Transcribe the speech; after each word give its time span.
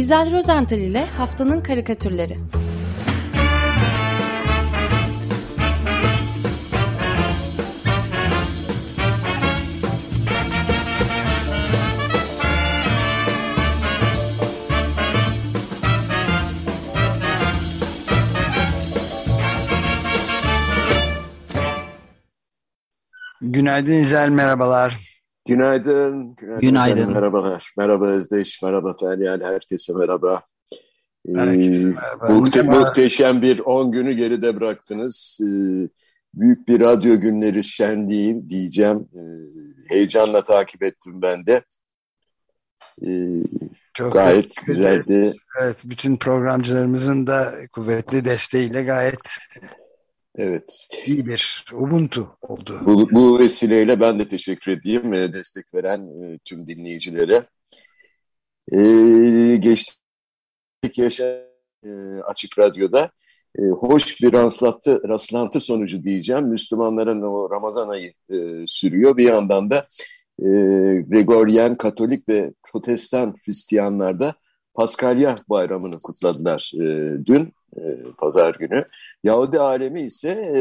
İzel 0.00 0.32
Rozental 0.32 0.78
ile 0.78 1.06
Haftanın 1.06 1.60
Karikatürleri 1.60 2.38
Günaydın 23.40 23.92
İzel, 23.92 24.28
merhabalar. 24.28 25.09
Günaydın. 25.50 26.34
Günaydın. 26.34 26.60
Günaydın. 26.60 27.12
Merhabalar. 27.12 27.72
Merhaba 27.78 28.06
Özdeş, 28.06 28.62
merhaba 28.62 28.96
Feryal, 29.00 29.40
herkese 29.40 29.92
merhaba. 29.92 30.42
Herkese 31.34 31.84
merhaba. 31.84 32.28
Ee, 32.28 32.32
muhte 32.32 32.62
muhteşem 32.62 33.42
bir 33.42 33.58
10 33.58 33.92
günü 33.92 34.12
geride 34.12 34.60
bıraktınız. 34.60 35.38
Ee, 35.42 35.88
büyük 36.34 36.68
bir 36.68 36.80
radyo 36.80 37.20
günleri 37.20 37.64
şenliği 37.64 38.50
diyeceğim. 38.50 39.08
Ee, 39.14 39.20
heyecanla 39.94 40.44
takip 40.44 40.82
ettim 40.82 41.14
ben 41.22 41.46
de. 41.46 41.64
Ee, 43.06 43.42
Çok 43.94 44.12
gayet 44.12 44.54
güzeldi. 44.66 45.34
Evet, 45.62 45.76
bütün 45.84 46.16
programcılarımızın 46.16 47.26
da 47.26 47.54
kuvvetli 47.72 48.24
desteğiyle 48.24 48.82
gayet 48.82 49.18
Evet. 50.36 50.86
İyi 51.06 51.26
bir 51.26 51.64
Ubuntu 51.72 52.36
oldu. 52.42 52.80
Bu, 52.86 53.10
bu 53.10 53.38
vesileyle 53.38 54.00
ben 54.00 54.18
de 54.18 54.28
teşekkür 54.28 54.72
edeyim 54.72 55.12
e, 55.12 55.32
destek 55.32 55.74
veren 55.74 56.22
e, 56.22 56.38
tüm 56.44 56.66
dinleyicilere. 56.66 57.46
Ee, 58.72 59.56
geçtik 59.56 60.98
yaşa 60.98 61.24
e, 61.84 61.90
Açık 62.26 62.58
Radyo'da 62.58 63.10
e, 63.58 63.62
hoş 63.62 64.22
bir 64.22 64.32
rastlantı, 64.32 65.08
rastlantı 65.08 65.60
sonucu 65.60 66.04
diyeceğim. 66.04 66.48
Müslümanların 66.48 67.22
o 67.22 67.50
Ramazan 67.50 67.88
ayı 67.88 68.12
e, 68.30 68.64
sürüyor. 68.66 69.16
Bir 69.16 69.24
yandan 69.24 69.70
da 69.70 69.86
e, 70.38 70.46
Gregorian, 71.08 71.74
Katolik 71.74 72.28
ve 72.28 72.52
Protestan 72.62 73.34
Hristiyanlar 73.44 74.20
da 74.20 74.34
Paskalya 74.74 75.36
bayramını 75.48 75.98
kutladılar 75.98 76.72
e, 76.74 77.16
dün, 77.26 77.52
e, 77.76 77.82
pazar 78.18 78.54
günü. 78.54 78.84
Yahudi 79.24 79.60
alemi 79.60 80.00
ise 80.00 80.28
e, 80.54 80.60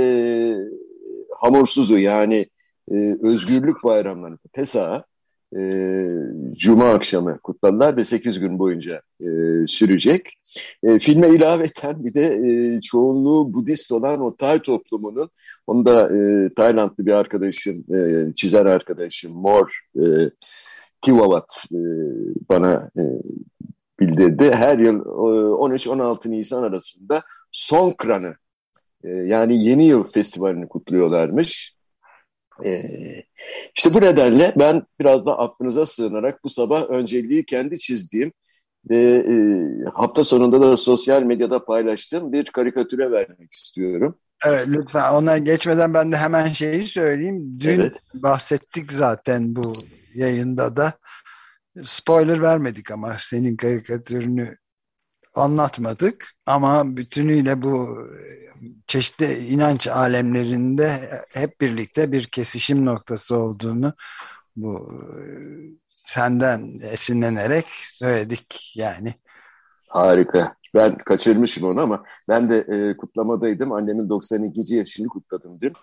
hamursuzu 1.38 1.98
yani 1.98 2.46
e, 2.92 3.18
özgürlük 3.22 3.84
bayramlarını, 3.84 4.38
Pesa, 4.54 5.06
e, 5.58 5.60
Cuma 6.54 6.90
akşamı 6.90 7.40
kutladılar 7.40 7.98
ve 7.98 8.06
8 8.06 8.40
gün 8.40 8.60
boyunca 8.60 9.02
e, 9.22 9.28
sürecek. 9.68 10.34
E, 10.84 11.00
filme 11.00 11.30
ilaveten 11.30 12.06
bir 12.06 12.14
de 12.14 12.26
e, 12.26 12.82
çoğunluğu 12.82 13.54
Budist 13.54 13.92
olan 13.92 14.22
o 14.22 14.36
Tay 14.36 14.60
toplumunun, 14.60 15.30
onu 15.68 15.86
da 15.86 16.18
e, 16.18 16.50
Taylandlı 16.54 17.06
bir 17.06 17.12
arkadaşım, 17.12 17.86
e, 17.96 18.34
çizer 18.36 18.66
arkadaşım 18.66 19.34
Mor 19.34 19.80
e, 19.96 20.04
Kivavat 21.02 21.66
e, 21.74 21.80
bana 22.50 22.92
e, 22.98 23.04
bildirdi. 24.00 24.52
Her 24.52 24.80
yıl 24.80 25.06
13-16 25.06 26.32
Nisan 26.32 26.64
arasında 26.64 27.24
Songkran'ı 27.52 28.36
e, 29.04 29.10
yani 29.10 29.64
Yeni 29.64 29.88
Yıl 29.88 30.04
Festivali'ni 30.10 30.68
kutluyorlarmış. 30.68 31.76
E, 32.66 32.82
işte 33.76 33.94
bu 33.94 34.02
nedenle 34.02 34.54
ben 34.60 34.84
biraz 35.00 35.26
da 35.26 35.40
affınıza 35.40 35.86
sığınarak 35.86 36.44
bu 36.44 36.50
sabah 36.50 36.90
önceliği 36.90 37.46
kendi 37.46 37.78
çizdiğim 37.78 38.32
ve 38.90 38.98
e, 38.98 39.36
hafta 39.94 40.24
sonunda 40.24 40.62
da 40.62 40.78
sosyal 40.78 41.24
medyada 41.24 41.66
paylaştığım 41.66 42.34
bir 42.34 42.46
karikatüre 42.46 43.12
vermek 43.12 43.54
istiyorum. 43.54 44.20
Evet 44.46 44.68
lütfen 44.68 45.14
ona 45.14 45.38
geçmeden 45.38 45.94
ben 45.94 46.12
de 46.12 46.18
hemen 46.18 46.48
şeyi 46.48 46.84
söyleyeyim. 46.84 47.60
Dün 47.60 47.80
evet. 47.80 47.94
bahsettik 48.14 48.92
zaten 48.92 49.56
bu 49.56 49.74
yayında 50.16 50.76
da. 50.78 50.94
Spoiler 51.84 52.42
vermedik 52.42 52.92
ama 52.92 53.16
senin 53.20 53.58
karikatürünü 53.58 54.58
anlatmadık 55.36 56.32
ama 56.46 56.98
bütünüyle 56.98 57.62
bu 57.62 57.98
çeşitli 58.88 59.48
inanç 59.48 59.88
alemlerinde 59.88 61.00
hep 61.34 61.62
birlikte 61.62 62.12
bir 62.12 62.26
kesişim 62.26 62.86
noktası 62.86 63.36
olduğunu 63.36 63.94
bu 64.56 64.92
senden 65.90 66.80
esinlenerek 66.82 67.66
söyledik 67.94 68.74
yani. 68.76 69.14
Harika. 69.88 70.54
Ben 70.76 70.98
kaçırmışım 70.98 71.64
onu 71.64 71.82
ama 71.82 72.04
ben 72.28 72.52
de 72.52 72.58
e, 72.58 72.98
kutlamadaydım. 72.98 73.72
Annemin 73.72 74.10
92. 74.10 74.76
yaşını 74.76 75.08
kutladım 75.08 75.62
dün. 75.62 75.74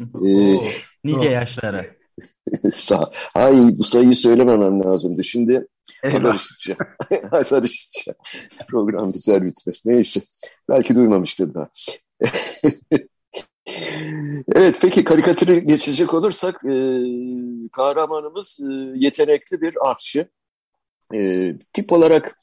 ee, 0.26 0.56
nice 1.04 1.28
yaşlara. 1.28 1.84
Ay 3.34 3.54
bu 3.78 3.82
sayıyı 3.84 4.16
söylememem 4.16 4.84
lazımdı. 4.84 5.24
Şimdi 5.24 5.66
işiteceğim. 6.36 6.78
azar 7.32 7.62
işiteceğim. 7.62 8.18
Program 8.68 9.12
güzel 9.12 9.44
bitmez. 9.44 9.82
Neyse. 9.86 10.20
Belki 10.68 10.96
duymamıştır 10.96 11.54
daha. 11.54 11.68
evet 14.54 14.76
peki 14.80 15.04
karikatürü 15.04 15.58
geçecek 15.58 16.14
olursak 16.14 16.64
e, 16.64 16.76
kahramanımız 17.72 18.60
e, 18.60 18.72
yetenekli 18.94 19.60
bir 19.60 19.90
ahçı. 19.90 20.28
E, 21.14 21.52
tip 21.72 21.92
olarak 21.92 22.38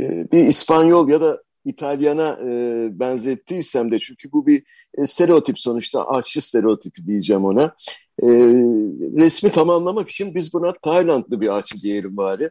e, 0.00 0.30
bir 0.32 0.46
İspanyol 0.46 1.08
ya 1.08 1.20
da 1.20 1.42
İtalyana 1.64 2.38
e, 2.44 2.50
benzettiysem 3.00 3.90
de 3.90 3.98
çünkü 3.98 4.32
bu 4.32 4.46
bir 4.46 4.62
e, 4.98 5.04
stereotip 5.04 5.58
sonuçta 5.58 6.08
aşçı 6.08 6.40
stereotipi 6.40 7.06
diyeceğim 7.06 7.44
ona. 7.44 7.64
E, 8.22 8.28
resmi 9.16 9.50
tamamlamak 9.50 10.08
için 10.08 10.34
biz 10.34 10.54
buna 10.54 10.72
Taylandlı 10.72 11.40
bir 11.40 11.48
aşçı 11.48 11.80
diyelim 11.82 12.16
bari. 12.16 12.50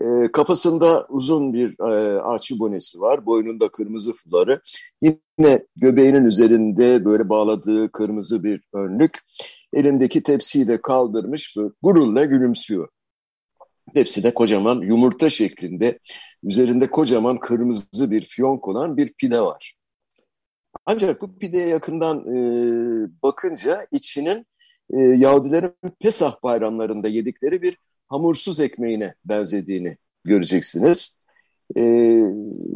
E, 0.00 0.32
kafasında 0.32 1.06
uzun 1.08 1.52
bir 1.52 1.80
e, 1.80 2.20
ağaçı 2.20 2.58
bonesi 2.58 3.00
var. 3.00 3.26
Boynunda 3.26 3.68
kırmızı 3.68 4.12
fuları. 4.12 4.60
Yine 5.02 5.66
göbeğinin 5.76 6.24
üzerinde 6.24 7.04
böyle 7.04 7.28
bağladığı 7.28 7.92
kırmızı 7.92 8.44
bir 8.44 8.62
önlük. 8.74 9.18
Elindeki 9.72 10.22
tepsiyi 10.22 10.68
de 10.68 10.82
kaldırmış 10.82 11.56
böyle 11.56 11.70
gururla 11.82 12.24
gülümsüyor. 12.24 12.88
Hepsi 13.94 14.22
de 14.22 14.34
kocaman 14.34 14.80
yumurta 14.80 15.30
şeklinde 15.30 15.98
üzerinde 16.44 16.90
kocaman 16.90 17.38
kırmızı 17.40 18.10
bir 18.10 18.24
fiyonk 18.24 18.68
olan 18.68 18.96
bir 18.96 19.12
pide 19.12 19.40
var. 19.40 19.74
Ancak 20.86 21.22
bu 21.22 21.38
pideye 21.38 21.68
yakından 21.68 22.18
e, 22.18 22.38
bakınca 23.22 23.86
içinin 23.92 24.46
e, 24.90 25.00
Yahudilerin 25.00 25.74
Pesah 26.00 26.42
bayramlarında 26.42 27.08
yedikleri 27.08 27.62
bir 27.62 27.76
hamursuz 28.08 28.60
ekmeğine 28.60 29.14
benzediğini 29.24 29.96
göreceksiniz. 30.24 31.18
E, 31.76 31.82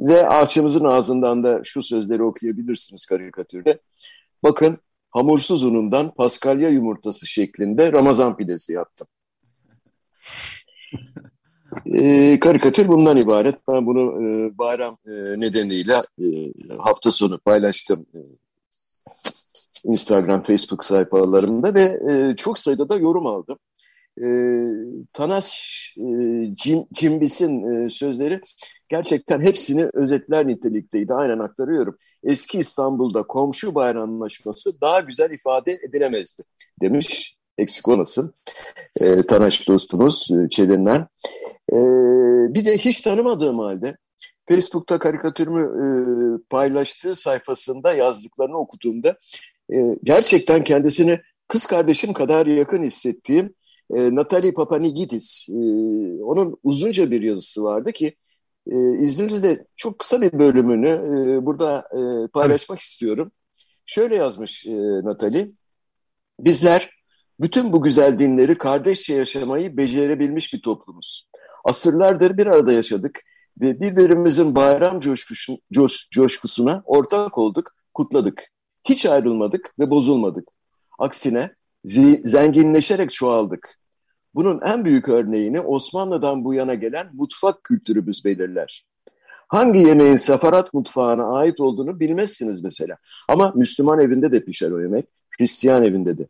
ve 0.09 0.29
ağaçımızın 0.29 0.85
ağzından 0.85 1.43
da 1.43 1.61
şu 1.65 1.83
sözleri 1.83 2.23
okuyabilirsiniz 2.23 3.07
karikatürde. 3.07 3.79
Bakın 4.43 4.79
hamursuz 5.11 5.63
unundan 5.63 6.15
paskalya 6.15 6.69
yumurtası 6.69 7.27
şeklinde 7.27 7.93
Ramazan 7.93 8.37
pidesi 8.37 8.73
yaptım. 8.73 9.07
E, 11.87 12.41
karikatür 12.41 12.89
bundan 12.89 13.17
ibaret. 13.17 13.55
Ben 13.69 13.87
bunu 13.87 14.23
e, 14.23 14.59
bayram 14.59 14.99
e, 15.07 15.41
nedeniyle 15.41 16.03
e, 16.23 16.27
hafta 16.79 17.11
sonu 17.11 17.39
paylaştım. 17.39 18.07
E, 18.15 18.21
Instagram, 19.85 20.43
Facebook 20.43 20.85
sayfalarımda 20.85 21.75
ve 21.75 21.83
e, 21.83 22.37
çok 22.37 22.59
sayıda 22.59 22.89
da 22.89 22.97
yorum 22.97 23.27
aldım. 23.27 23.59
E, 24.23 24.27
Tanas 25.13 25.55
e, 25.97 26.07
Cim, 26.55 26.85
Cimbis'in 26.93 27.67
e, 27.67 27.91
sözleri 27.91 28.41
gerçekten 28.89 29.41
hepsini 29.41 29.91
özetler 29.93 30.47
nitelikteydi. 30.47 31.15
Aynen 31.15 31.39
aktarıyorum. 31.39 31.97
Eski 32.25 32.59
İstanbul'da 32.59 33.23
komşu 33.23 33.75
bayramlaşması 33.75 34.81
daha 34.81 35.01
güzel 35.01 35.31
ifade 35.31 35.73
edilemezdi 35.89 36.43
demiş 36.83 37.34
eksik 37.59 37.89
olmasın. 37.89 38.35
E, 39.01 39.23
Tanaş 39.23 39.69
dostumuz 39.69 40.29
e, 40.31 40.49
Çevirmen. 40.49 41.07
E, 41.73 41.79
bir 42.55 42.67
de 42.67 42.79
hiç 42.79 43.01
tanımadığım 43.01 43.59
halde 43.59 43.97
Facebook'ta 44.49 44.99
karikatürümü 44.99 45.63
e, 45.63 45.87
paylaştığı 46.51 47.15
sayfasında 47.15 47.93
yazdıklarını 47.93 48.57
okuduğumda 48.57 49.19
e, 49.73 49.99
gerçekten 50.05 50.65
kendisini 50.65 51.21
kız 51.49 51.67
kardeşim 51.67 52.13
kadar 52.13 52.47
yakın 52.47 52.83
hissettiğim 52.83 53.55
e, 53.95 54.15
Natalie 54.15 54.53
Papanigidis. 54.53 55.49
E, 55.49 55.63
onun 56.23 56.57
uzunca 56.63 57.11
bir 57.11 57.23
yazısı 57.23 57.63
vardı 57.63 57.93
ki 57.93 58.17
e, 58.67 58.99
izninizle 58.99 59.67
çok 59.77 59.99
kısa 59.99 60.21
bir 60.23 60.39
bölümünü 60.39 60.89
e, 60.89 61.47
burada 61.47 61.79
e, 61.79 62.29
paylaşmak 62.29 62.79
evet. 62.79 62.87
istiyorum. 62.87 63.31
Şöyle 63.87 64.17
yazmış 64.17 64.67
e, 64.67 64.73
Natalie. 65.05 65.49
Bizler 66.41 66.91
bütün 67.41 67.73
bu 67.73 67.83
güzel 67.83 68.19
dinleri 68.19 68.59
kardeşçe 68.59 69.15
yaşamayı 69.15 69.77
becerebilmiş 69.77 70.55
bir 70.55 70.63
toplumuz. 70.63 71.29
Asırlardır 71.65 72.37
bir 72.39 72.47
arada 72.47 72.73
yaşadık 72.73 73.21
ve 73.61 73.81
birbirimizin 73.81 74.55
bayram 74.55 75.01
coşkusu, 75.01 75.59
coş, 75.73 76.09
coşkusuna 76.11 76.83
ortak 76.87 77.39
olduk, 77.39 77.75
kutladık. 77.95 78.51
Hiç 78.85 79.07
ayrılmadık 79.07 79.75
ve 79.79 79.91
bozulmadık. 79.91 80.49
Aksine 80.99 81.55
zenginleşerek 82.25 83.13
çoğaldık. 83.13 83.79
Bunun 84.35 84.61
en 84.61 84.85
büyük 84.85 85.09
örneğini 85.09 85.61
Osmanlı'dan 85.61 86.45
bu 86.45 86.55
yana 86.55 86.75
gelen 86.75 87.11
mutfak 87.13 87.65
kültürümüz 87.65 88.25
belirler. 88.25 88.87
Hangi 89.49 89.79
yemeğin 89.79 90.17
sefarat 90.17 90.75
mutfağına 90.75 91.37
ait 91.37 91.61
olduğunu 91.61 92.01
bilmezsiniz 92.01 92.65
mesela. 92.65 92.97
Ama 93.29 93.53
Müslüman 93.57 94.01
evinde 94.01 94.33
de 94.33 94.45
pişer 94.45 94.71
o 94.71 94.81
yemek, 94.81 95.07
Hristiyan 95.39 95.85
evinde 95.85 96.19
de. 96.19 96.29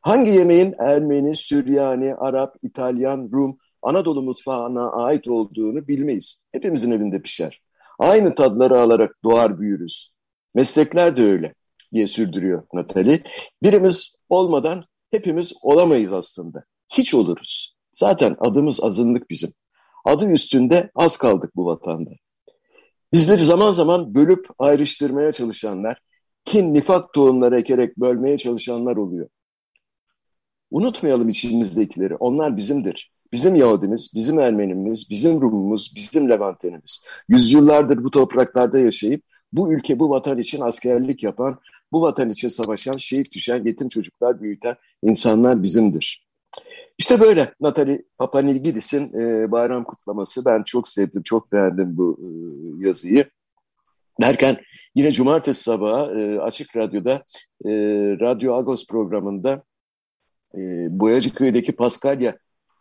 Hangi 0.00 0.30
yemeğin 0.30 0.74
Ermeni, 0.78 1.36
Süryani, 1.36 2.14
Arap, 2.14 2.56
İtalyan, 2.62 3.30
Rum, 3.32 3.58
Anadolu 3.82 4.22
mutfağına 4.22 4.90
ait 4.90 5.28
olduğunu 5.28 5.88
bilmeyiz. 5.88 6.46
Hepimizin 6.52 6.90
evinde 6.90 7.22
pişer. 7.22 7.62
Aynı 7.98 8.34
tadları 8.34 8.80
alarak 8.80 9.16
doğar 9.24 9.60
büyürüz. 9.60 10.12
Meslekler 10.54 11.16
de 11.16 11.22
öyle 11.22 11.54
diye 11.92 12.06
sürdürüyor 12.06 12.62
Natali. 12.74 13.22
Birimiz 13.62 14.14
olmadan 14.28 14.84
hepimiz 15.10 15.52
olamayız 15.62 16.12
aslında. 16.12 16.64
Hiç 16.92 17.14
oluruz. 17.14 17.76
Zaten 17.92 18.36
adımız 18.40 18.84
azınlık 18.84 19.30
bizim. 19.30 19.50
Adı 20.04 20.30
üstünde 20.30 20.90
az 20.94 21.16
kaldık 21.16 21.56
bu 21.56 21.66
vatanda. 21.66 22.10
Bizleri 23.12 23.40
zaman 23.40 23.72
zaman 23.72 24.14
bölüp 24.14 24.46
ayrıştırmaya 24.58 25.32
çalışanlar, 25.32 25.98
kin, 26.44 26.74
nifak 26.74 27.12
tohumları 27.12 27.60
ekerek 27.60 27.96
bölmeye 27.96 28.38
çalışanlar 28.38 28.96
oluyor. 28.96 29.28
Unutmayalım 30.70 31.28
içimizdekileri. 31.28 32.16
Onlar 32.16 32.56
bizimdir. 32.56 33.12
Bizim 33.32 33.54
Yahudimiz, 33.54 34.12
bizim 34.14 34.38
Ermenimiz, 34.38 35.10
bizim 35.10 35.40
Rumumuz, 35.40 35.92
bizim 35.96 36.28
Levantenimiz. 36.28 37.04
Yüzyıllardır 37.28 38.04
bu 38.04 38.10
topraklarda 38.10 38.78
yaşayıp 38.78 39.22
bu 39.52 39.72
ülke, 39.72 39.98
bu 39.98 40.10
vatan 40.10 40.38
için 40.38 40.60
askerlik 40.60 41.22
yapan, 41.22 41.58
bu 41.92 42.02
vatan 42.02 42.30
için 42.30 42.48
savaşan, 42.48 42.92
şehit 42.92 43.32
düşen, 43.32 43.64
yetim 43.64 43.88
çocuklar 43.88 44.42
büyüten 44.42 44.76
insanlar 45.02 45.62
bizimdir. 45.62 46.26
İşte 46.98 47.20
böyle 47.20 47.54
Natali 47.60 48.04
Papanilgidis'in 48.18 49.18
e, 49.18 49.52
bayram 49.52 49.84
kutlaması. 49.84 50.44
Ben 50.44 50.62
çok 50.62 50.88
sevdim, 50.88 51.22
çok 51.22 51.52
beğendim 51.52 51.96
bu 51.96 52.18
e, 52.20 52.26
yazıyı. 52.86 53.30
Derken 54.20 54.56
yine 54.94 55.12
cumartesi 55.12 55.62
sabahı 55.62 56.20
e, 56.20 56.38
Açık 56.40 56.76
Radyo'da 56.76 57.12
e, 57.64 57.70
Radyo 58.20 58.54
Agos 58.54 58.86
programında 58.86 59.62
e, 60.58 60.60
Boyacıköy'deki 61.00 61.72
Paskalya 61.72 62.36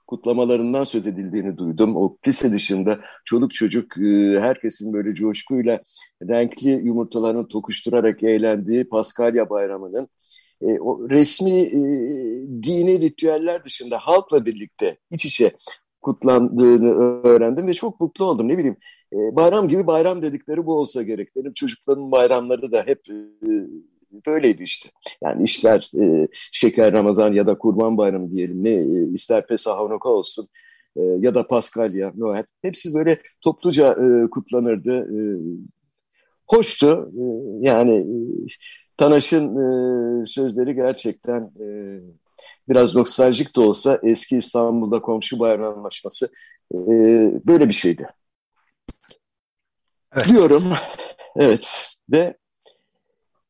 kutlamalarından 0.07 0.83
söz 0.83 1.07
edildiğini 1.07 1.57
duydum. 1.57 1.95
O 1.95 2.17
lise 2.27 2.51
dışında 2.51 2.99
çoluk 3.25 3.53
çocuk 3.53 3.97
e, 3.97 4.39
herkesin 4.39 4.93
böyle 4.93 5.15
coşkuyla 5.15 5.79
renkli 6.29 6.69
yumurtalarını 6.69 7.47
tokuşturarak 7.47 8.23
eğlendiği 8.23 8.89
Paskalya 8.89 9.49
bayramının 9.49 10.07
e, 10.61 10.79
o 10.79 11.09
resmi 11.09 11.59
e, 11.59 11.81
dini 12.63 13.01
ritüeller 13.01 13.65
dışında 13.65 13.97
halkla 13.97 14.45
birlikte 14.45 14.97
iç 15.11 15.25
içe 15.25 15.51
kutlandığını 16.01 16.93
öğrendim 17.23 17.67
ve 17.67 17.73
çok 17.73 17.99
mutlu 17.99 18.25
oldum. 18.25 18.47
Ne 18.47 18.57
bileyim 18.57 18.77
e, 19.13 19.17
bayram 19.35 19.67
gibi 19.67 19.87
bayram 19.87 20.21
dedikleri 20.21 20.65
bu 20.65 20.73
olsa 20.73 21.03
gerek. 21.03 21.35
Benim 21.35 21.53
çocukların 21.53 22.11
bayramları 22.11 22.71
da 22.71 22.83
hep 22.85 23.01
e, 23.09 23.15
böyleydi 24.27 24.63
işte. 24.63 24.89
Yani 25.23 25.43
işler 25.43 25.91
e, 26.01 26.27
şeker 26.51 26.93
Ramazan 26.93 27.33
ya 27.33 27.47
da 27.47 27.57
Kurban 27.57 27.97
Bayramı 27.97 28.31
diyelim 28.31 28.63
ne 28.63 28.69
e, 28.69 29.13
ister 29.13 29.47
Pesah 29.47 29.77
Hanuka 29.77 30.09
olsun 30.09 30.47
e, 30.95 31.01
ya 31.01 31.35
da 31.35 31.47
Paskalya, 31.47 32.13
Noel 32.15 32.43
hepsi 32.61 32.93
böyle 32.93 33.17
topluca 33.41 33.91
e, 33.91 34.29
kutlanırdı. 34.29 34.99
E, 34.99 35.19
hoştu. 36.47 37.11
E, 37.17 37.23
yani 37.67 37.95
e, 37.95 38.17
Tanaş'ın 38.97 39.55
e, 39.55 40.25
sözleri 40.25 40.75
gerçekten 40.75 41.41
e, 41.41 41.67
biraz 42.69 42.95
nostaljik 42.95 43.55
de 43.55 43.61
olsa 43.61 43.99
eski 44.03 44.37
İstanbul'da 44.37 45.01
komşu 45.01 45.39
bayram 45.39 45.77
anlaşması 45.77 46.29
e, 46.73 46.77
böyle 47.47 47.67
bir 47.67 47.73
şeydi. 47.73 48.07
Evet. 50.15 50.29
Diyorum. 50.29 50.63
Evet. 51.35 51.95
Ve 52.11 52.37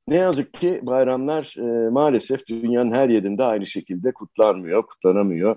ne 0.09 0.15
yazık 0.15 0.53
ki 0.53 0.81
bayramlar 0.87 1.55
e, 1.57 1.89
maalesef 1.89 2.47
dünyanın 2.47 2.91
her 2.91 3.09
yerinde 3.09 3.43
aynı 3.43 3.65
şekilde 3.65 4.13
kutlanmıyor, 4.13 4.83
kutlanamıyor. 4.87 5.55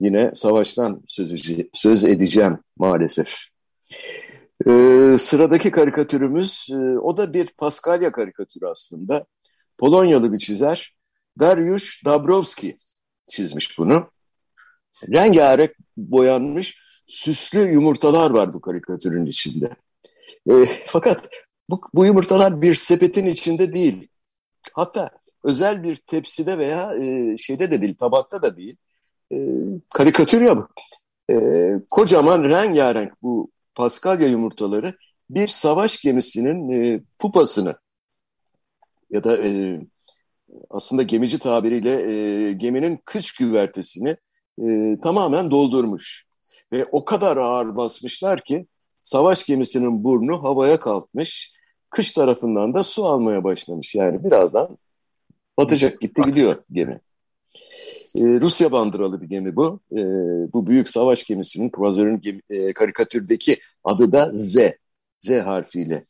Yine 0.00 0.30
savaştan 0.34 1.02
söz, 1.06 1.52
söz 1.72 2.04
edeceğim 2.04 2.58
maalesef. 2.76 3.36
E, 4.66 4.70
sıradaki 5.18 5.70
karikatürümüz, 5.70 6.68
e, 6.70 6.76
o 6.98 7.16
da 7.16 7.32
bir 7.32 7.46
Paskalya 7.58 8.12
karikatürü 8.12 8.66
aslında. 8.66 9.26
Polonyalı 9.78 10.32
bir 10.32 10.38
çizer, 10.38 10.96
Dariusz 11.40 12.02
Dabrowski 12.04 12.76
çizmiş 13.28 13.78
bunu. 13.78 14.10
Rengarenk 15.12 15.72
boyanmış 15.96 16.82
süslü 17.06 17.58
yumurtalar 17.58 18.30
var 18.30 18.52
bu 18.52 18.60
karikatürün 18.60 19.26
içinde. 19.26 19.76
E, 20.50 20.52
fakat 20.86 21.28
bu, 21.70 21.80
bu 21.94 22.06
yumurtalar 22.06 22.62
bir 22.62 22.74
sepetin 22.74 23.26
içinde 23.26 23.74
değil. 23.74 24.08
Hatta 24.72 25.10
özel 25.44 25.82
bir 25.82 25.96
tepside 25.96 26.58
veya 26.58 26.94
e, 26.94 27.36
şeyde 27.36 27.70
de 27.70 27.80
değil, 27.80 27.94
tabakta 27.94 28.42
da 28.42 28.56
değil. 28.56 28.76
E, 29.32 29.36
karikatür 29.94 30.42
ya 30.42 30.56
bu. 30.56 30.68
E, 31.32 31.36
kocaman 31.90 32.44
rengarenk 32.44 33.22
bu 33.22 33.50
Paskalya 33.74 34.28
yumurtaları 34.28 34.94
bir 35.30 35.48
savaş 35.48 36.00
gemisinin 36.00 36.70
e, 36.70 37.00
pupasını 37.18 37.74
ya 39.10 39.24
da 39.24 39.36
e, 39.36 39.80
aslında 40.70 41.02
gemici 41.02 41.38
tabiriyle 41.38 42.12
e, 42.12 42.52
geminin 42.52 42.98
kış 43.04 43.32
güvertesini 43.32 44.16
e, 44.62 44.98
tamamen 45.02 45.50
doldurmuş. 45.50 46.26
Ve 46.72 46.84
o 46.92 47.04
kadar 47.04 47.36
ağır 47.36 47.76
basmışlar 47.76 48.40
ki 48.40 48.66
savaş 49.06 49.46
gemisinin 49.46 50.04
burnu 50.04 50.42
havaya 50.42 50.78
kalkmış 50.78 51.52
kış 51.90 52.12
tarafından 52.12 52.74
da 52.74 52.82
su 52.82 53.04
almaya 53.04 53.44
başlamış. 53.44 53.94
Yani 53.94 54.24
birazdan 54.24 54.78
batacak 55.58 56.00
gitti 56.00 56.20
gidiyor 56.26 56.56
gemi. 56.72 57.00
Ee, 58.16 58.20
Rusya 58.40 58.72
bandıralı 58.72 59.22
bir 59.22 59.26
gemi 59.26 59.56
bu. 59.56 59.80
Ee, 59.92 60.02
bu 60.52 60.66
büyük 60.66 60.88
savaş 60.88 61.24
gemisinin 61.24 61.70
Croiser'ın 61.76 62.20
gemi, 62.20 62.40
e, 62.50 62.72
karikatürdeki 62.72 63.58
adı 63.84 64.12
da 64.12 64.30
Z. 64.32 64.56
Z 65.20 65.30
harfiyle 65.30 66.04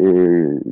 e, 0.00 0.04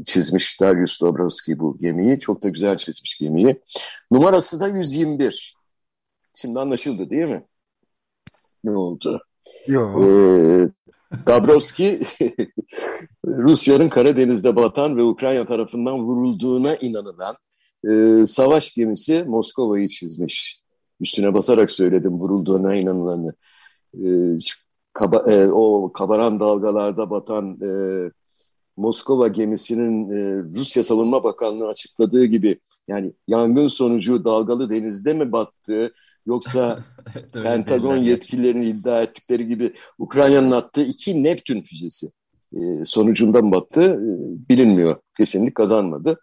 çizmiş 0.04 0.60
Darius 0.60 1.00
Dobrovski 1.00 1.58
bu 1.58 1.78
gemiyi. 1.78 2.18
Çok 2.18 2.42
da 2.42 2.48
güzel 2.48 2.76
çizmiş 2.76 3.18
gemiyi. 3.18 3.62
Numarası 4.10 4.60
da 4.60 4.68
121. 4.68 5.56
Şimdi 6.34 6.60
anlaşıldı 6.60 7.10
değil 7.10 7.24
mi? 7.24 7.44
Ne 8.64 8.70
oldu? 8.70 9.22
Yok. 9.66 10.04
Ee, 10.04 10.68
Dabrowski 11.26 12.00
Rusya'nın 13.26 13.88
Karadeniz'de 13.88 14.56
batan 14.56 14.96
ve 14.96 15.02
Ukrayna 15.02 15.46
tarafından 15.46 15.98
vurulduğuna 16.02 16.76
inanılan 16.76 17.36
e, 17.90 18.26
savaş 18.26 18.74
gemisi 18.74 19.24
Moskova'yı 19.24 19.88
çizmiş. 19.88 20.60
Üstüne 21.00 21.34
basarak 21.34 21.70
söyledim 21.70 22.12
vurulduğuna 22.12 22.74
inanılanı. 22.74 23.34
E, 23.94 24.08
kaba, 24.92 25.32
e, 25.32 25.48
o 25.48 25.92
kabaran 25.92 26.40
dalgalarda 26.40 27.10
batan 27.10 27.58
e, 27.62 27.70
Moskova 28.76 29.28
gemisinin 29.28 30.10
e, 30.10 30.42
Rusya 30.58 30.84
Savunma 30.84 31.24
Bakanlığı 31.24 31.68
açıkladığı 31.68 32.24
gibi 32.24 32.60
yani 32.88 33.12
yangın 33.28 33.66
sonucu 33.66 34.24
dalgalı 34.24 34.70
denizde 34.70 35.12
mi 35.12 35.32
battı 35.32 35.92
yoksa 36.26 36.84
evet, 37.16 37.32
Pentagon 37.32 37.96
yetkililerinin 37.96 38.66
iddia 38.66 39.02
ettikleri 39.02 39.46
gibi 39.46 39.74
Ukrayna'nın 39.98 40.50
attığı 40.50 40.82
iki 40.82 41.24
Neptün 41.24 41.62
füzesi 41.62 42.06
e, 42.52 42.84
sonucunda 42.84 43.42
mı 43.42 43.52
battı 43.52 43.82
e, 43.82 44.00
bilinmiyor. 44.48 44.96
Kesinlik 45.16 45.54
kazanmadı. 45.54 46.20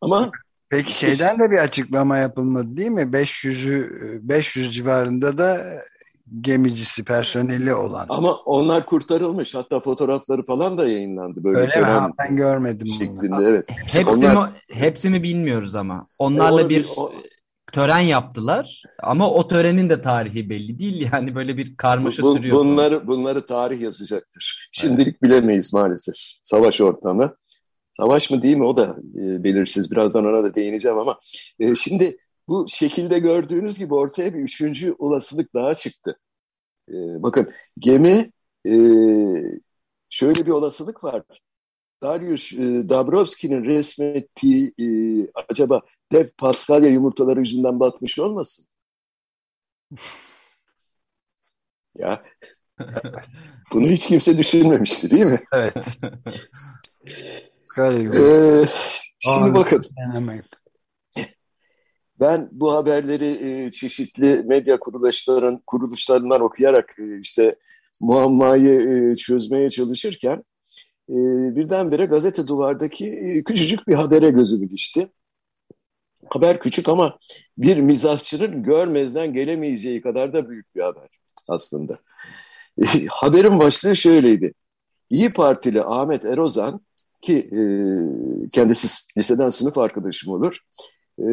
Ama 0.00 0.30
Peki 0.72 0.92
şeyden 0.98 1.38
de 1.38 1.50
bir 1.50 1.58
açıklama 1.58 2.16
yapılmadı 2.16 2.76
değil 2.76 2.90
mi? 2.90 3.00
500'ü 3.00 4.20
500 4.22 4.74
civarında 4.74 5.38
da 5.38 5.60
gemicisi, 6.40 7.04
personeli 7.04 7.74
olan. 7.74 8.06
Ama 8.08 8.34
onlar 8.34 8.86
kurtarılmış. 8.86 9.54
Hatta 9.54 9.80
fotoğrafları 9.80 10.44
falan 10.44 10.78
da 10.78 10.88
yayınlandı. 10.88 11.44
Böyle 11.44 11.58
Öyle 11.58 11.76
mi? 11.76 11.84
Ha, 11.84 12.10
ben 12.18 12.36
görmedim 12.36 12.88
şeklinde. 12.88 13.30
Bunu. 13.30 13.48
Evet. 13.48 13.66
Hepsi, 13.68 14.10
onlar... 14.10 14.48
mi, 14.48 14.52
hepsi 14.72 15.10
mi 15.10 15.22
bilmiyoruz 15.22 15.74
ama. 15.74 16.06
Onlarla 16.18 16.68
bir 16.68 16.86
o, 16.96 17.12
tören 17.72 18.00
yaptılar 18.00 18.82
ama 19.02 19.30
o 19.30 19.48
törenin 19.48 19.90
de 19.90 20.00
tarihi 20.00 20.50
belli 20.50 20.78
değil 20.78 21.08
yani 21.12 21.34
böyle 21.34 21.56
bir 21.56 21.76
karmaşa 21.76 22.22
bu, 22.22 22.34
sürüyor. 22.34 22.56
Bunları 22.56 23.06
bunları 23.06 23.46
tarih 23.46 23.80
yazacaktır. 23.80 24.68
Şimdilik 24.72 25.08
evet. 25.08 25.22
bilemeyiz 25.22 25.72
maalesef. 25.72 26.14
Savaş 26.42 26.80
ortamı. 26.80 27.36
Savaş 28.00 28.30
mı 28.30 28.42
değil 28.42 28.56
mi 28.56 28.64
o 28.64 28.76
da 28.76 28.96
e, 29.14 29.44
belirsiz. 29.44 29.90
Birazdan 29.90 30.24
ona 30.24 30.42
da 30.44 30.54
değineceğim 30.54 30.98
ama 30.98 31.18
e, 31.60 31.74
şimdi 31.74 32.16
bu 32.48 32.66
şekilde 32.68 33.18
gördüğünüz 33.18 33.78
gibi 33.78 33.94
ortaya 33.94 34.34
bir 34.34 34.40
üçüncü 34.40 34.94
olasılık 34.98 35.54
daha 35.54 35.74
çıktı. 35.74 36.18
E, 36.88 36.94
bakın 37.22 37.50
gemi 37.78 38.30
e, 38.66 38.72
şöyle 40.10 40.46
bir 40.46 40.50
olasılık 40.50 41.04
var. 41.04 41.22
Darius 42.02 42.52
e, 42.52 42.88
Dabrowski'nin 42.88 43.64
resmettiği 43.64 44.72
e, 44.80 44.86
acaba 45.50 45.82
dev 46.12 46.28
Paskalya 46.38 46.90
yumurtaları 46.90 47.40
yüzünden 47.40 47.80
batmış 47.80 48.18
olmasın? 48.18 48.66
ya 51.98 52.22
bunu 53.72 53.86
hiç 53.86 54.06
kimse 54.06 54.38
düşünmemişti 54.38 55.10
değil 55.10 55.26
mi? 55.26 55.38
Evet. 55.52 55.74
ee, 58.16 58.64
şimdi 59.18 59.54
bakın. 59.54 59.84
Ben 62.20 62.48
bu 62.52 62.72
haberleri 62.72 63.26
e, 63.26 63.70
çeşitli 63.70 64.42
medya 64.42 64.78
kuruluşların 64.78 65.58
kuruluşlarından 65.66 66.40
okuyarak 66.40 66.94
e, 66.98 67.20
işte 67.20 67.56
muammayı 68.00 68.80
e, 68.80 69.16
çözmeye 69.16 69.70
çalışırken 69.70 70.44
birdenbire 71.56 72.04
gazete 72.04 72.46
duvardaki 72.46 73.42
küçücük 73.46 73.88
bir 73.88 73.94
habere 73.94 74.30
gözüm 74.30 74.62
ilişti. 74.62 75.08
Haber 76.34 76.60
küçük 76.60 76.88
ama 76.88 77.18
bir 77.58 77.76
mizahçının 77.76 78.62
görmezden 78.62 79.32
gelemeyeceği 79.32 80.02
kadar 80.02 80.32
da 80.32 80.48
büyük 80.48 80.74
bir 80.74 80.82
haber 80.82 81.08
aslında. 81.48 81.98
E, 82.82 83.06
haberin 83.06 83.58
başlığı 83.58 83.96
şöyleydi. 83.96 84.54
İyi 85.10 85.32
Partili 85.32 85.82
Ahmet 85.82 86.24
Erozan 86.24 86.80
ki 87.20 87.38
e, 87.38 87.60
kendisi 88.52 89.18
liseden 89.18 89.48
sınıf 89.48 89.78
arkadaşım 89.78 90.32
olur. 90.32 90.56
E, 91.18 91.24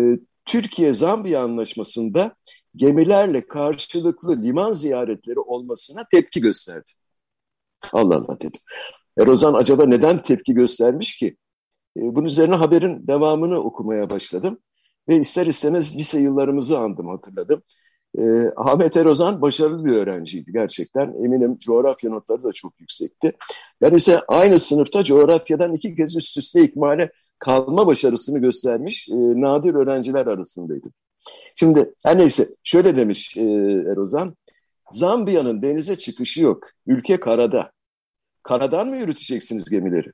Türkiye-Zambiya 0.46 1.44
anlaşmasında 1.44 2.36
gemilerle 2.76 3.48
karşılıklı 3.48 4.42
liman 4.42 4.74
ziyaretleri 4.74 5.40
olmasına 5.40 6.06
tepki 6.12 6.42
gösterdi. 6.42 6.92
Allah 7.94 8.16
Allah 8.16 8.40
dedim. 8.40 8.62
Erozan 9.20 9.54
acaba 9.54 9.86
neden 9.86 10.22
tepki 10.22 10.54
göstermiş 10.54 11.18
ki? 11.18 11.38
E, 11.98 12.02
bunun 12.02 12.26
üzerine 12.26 12.56
haberin 12.56 13.08
devamını 13.08 13.60
okumaya 13.60 14.10
başladım. 14.10 14.60
Ve 15.10 15.16
ister 15.16 15.48
istemez 15.48 15.98
lise 15.98 16.20
yıllarımızı 16.20 16.80
andım, 16.80 17.08
hatırladım. 17.08 17.64
E, 18.18 18.22
Ahmet 18.56 18.98
Erozan 18.98 19.42
başarılı 19.42 19.86
bir 19.86 19.92
öğrenciydi 19.92 20.52
gerçekten. 20.52 21.08
Eminim 21.26 21.58
coğrafya 21.60 22.10
notları 22.10 22.44
da 22.44 22.52
çok 22.52 22.80
yüksekti. 22.80 23.34
Ben 23.82 23.94
ise 23.94 24.20
aynı 24.28 24.60
sınıfta 24.60 25.04
coğrafyadan 25.04 25.74
iki 25.74 25.96
kez 25.96 26.16
üst 26.16 26.38
üste 26.38 26.64
ikmale 26.64 27.12
kalma 27.40 27.88
başarısını 27.88 28.40
göstermiş 28.40 29.10
e, 29.10 29.16
nadir 29.16 29.74
öğrenciler 29.74 30.28
arasındaydım. 30.28 30.92
Şimdi 31.56 31.94
her 32.04 32.18
neyse 32.18 32.48
şöyle 32.64 32.96
demiş 32.96 33.38
e, 33.38 33.42
Erozan. 33.92 34.36
Zambiya'nın 34.92 35.62
denize 35.62 35.98
çıkışı 35.98 36.42
yok. 36.42 36.68
Ülke 36.88 37.20
karada. 37.20 37.72
Karadan 38.44 38.88
mı 38.88 38.98
yürüteceksiniz 38.98 39.70
gemileri? 39.70 40.12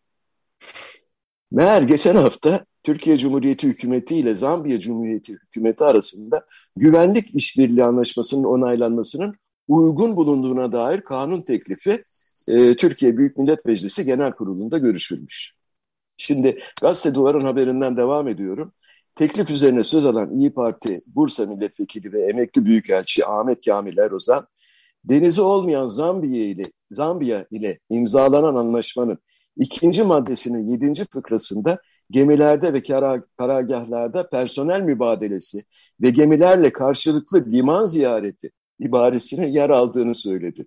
Meğer 1.52 1.82
geçen 1.82 2.16
hafta 2.16 2.66
Türkiye 2.86 3.18
Cumhuriyeti 3.18 3.68
Hükümeti 3.68 4.16
ile 4.16 4.34
Zambiya 4.36 4.80
Cumhuriyeti 4.80 5.34
Hükümeti 5.34 5.84
arasında 5.84 6.46
güvenlik 6.76 7.36
işbirliği 7.36 7.84
anlaşmasının 7.84 8.44
onaylanmasının 8.44 9.36
uygun 9.68 10.16
bulunduğuna 10.16 10.72
dair 10.72 11.02
kanun 11.02 11.42
teklifi 11.42 12.04
e, 12.48 12.76
Türkiye 12.76 13.18
Büyük 13.18 13.38
Millet 13.38 13.66
Meclisi 13.66 14.06
Genel 14.06 14.32
Kurulu'nda 14.32 14.78
görüşülmüş. 14.78 15.54
Şimdi 16.18 16.60
gazete 16.82 17.16
duvarın 17.16 17.46
haberinden 17.46 17.98
devam 17.98 18.28
ediyorum. 18.28 18.74
Teklif 19.16 19.50
üzerine 19.50 19.84
söz 19.84 20.06
alan 20.06 20.36
İyi 20.36 20.54
Parti 20.54 21.02
Bursa 21.08 21.46
Milletvekili 21.46 22.14
ve 22.14 22.22
emekli 22.22 22.66
büyükelçi 22.66 23.26
Ahmet 23.26 23.66
Kamil 23.66 23.98
Erozan, 23.98 24.48
denizi 25.04 25.42
olmayan 25.42 25.88
Zambiya 25.88 26.46
ile 26.46 26.64
Zambiya 26.90 27.46
ile 27.52 27.80
imzalanan 27.90 28.56
anlaşmanın 28.56 29.18
ikinci 29.58 30.04
maddesinin 30.04 30.68
yedinci 30.68 31.06
fıkrasında 31.06 31.80
gemilerde 32.12 32.74
ve 32.74 32.84
karargahlarda 33.38 34.30
personel 34.30 34.82
mübadelesi 34.82 35.64
ve 36.02 36.10
gemilerle 36.10 36.74
karşılıklı 36.74 37.46
liman 37.52 37.86
ziyareti 37.86 38.52
ibaresinin 38.80 39.48
yer 39.48 39.70
aldığını 39.70 40.16
söyledi. 40.16 40.66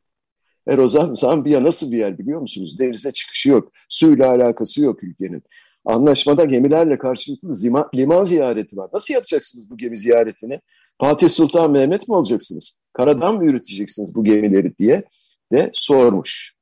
Erozan 0.68 1.14
Zambiya 1.14 1.62
nasıl 1.62 1.92
bir 1.92 1.97
yer 1.97 2.18
biliyor 2.18 2.40
musunuz? 2.40 2.78
Denize 2.78 3.12
çıkışı 3.12 3.49
yok, 3.49 3.73
suyla 3.88 4.30
alakası 4.30 4.83
yok 4.83 5.04
ülkenin. 5.04 5.42
Anlaşmada 5.85 6.45
gemilerle 6.45 6.99
karşılıklı 6.99 7.54
zima, 7.54 7.90
liman 7.95 8.25
ziyareti 8.25 8.76
var. 8.76 8.90
Nasıl 8.92 9.14
yapacaksınız 9.14 9.71
bu 9.71 9.76
gemi 9.76 9.99
ziyaretini? 9.99 10.61
Fatih 11.00 11.28
Sultan 11.28 11.71
Mehmet 11.71 12.09
mi 12.09 12.14
olacaksınız? 12.14 12.80
Karadan 12.92 13.35
mı 13.35 13.45
yürüteceksiniz 13.45 14.14
bu 14.14 14.25
gemileri 14.25 14.78
diye 14.78 15.04
de 15.52 15.71
sormuş. 15.73 16.54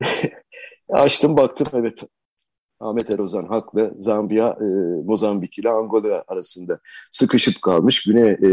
Açtım 0.88 1.36
baktım 1.36 1.66
evet 1.80 2.02
Ahmet 2.80 3.10
Erozan 3.14 3.44
haklı. 3.44 3.94
Zambiya, 3.98 4.58
e, 4.60 4.64
Mozambik 5.04 5.58
ile 5.58 5.70
Angola 5.70 6.24
arasında 6.28 6.80
sıkışıp 7.12 7.62
kalmış 7.62 8.04
Güney 8.04 8.30
e, 8.30 8.48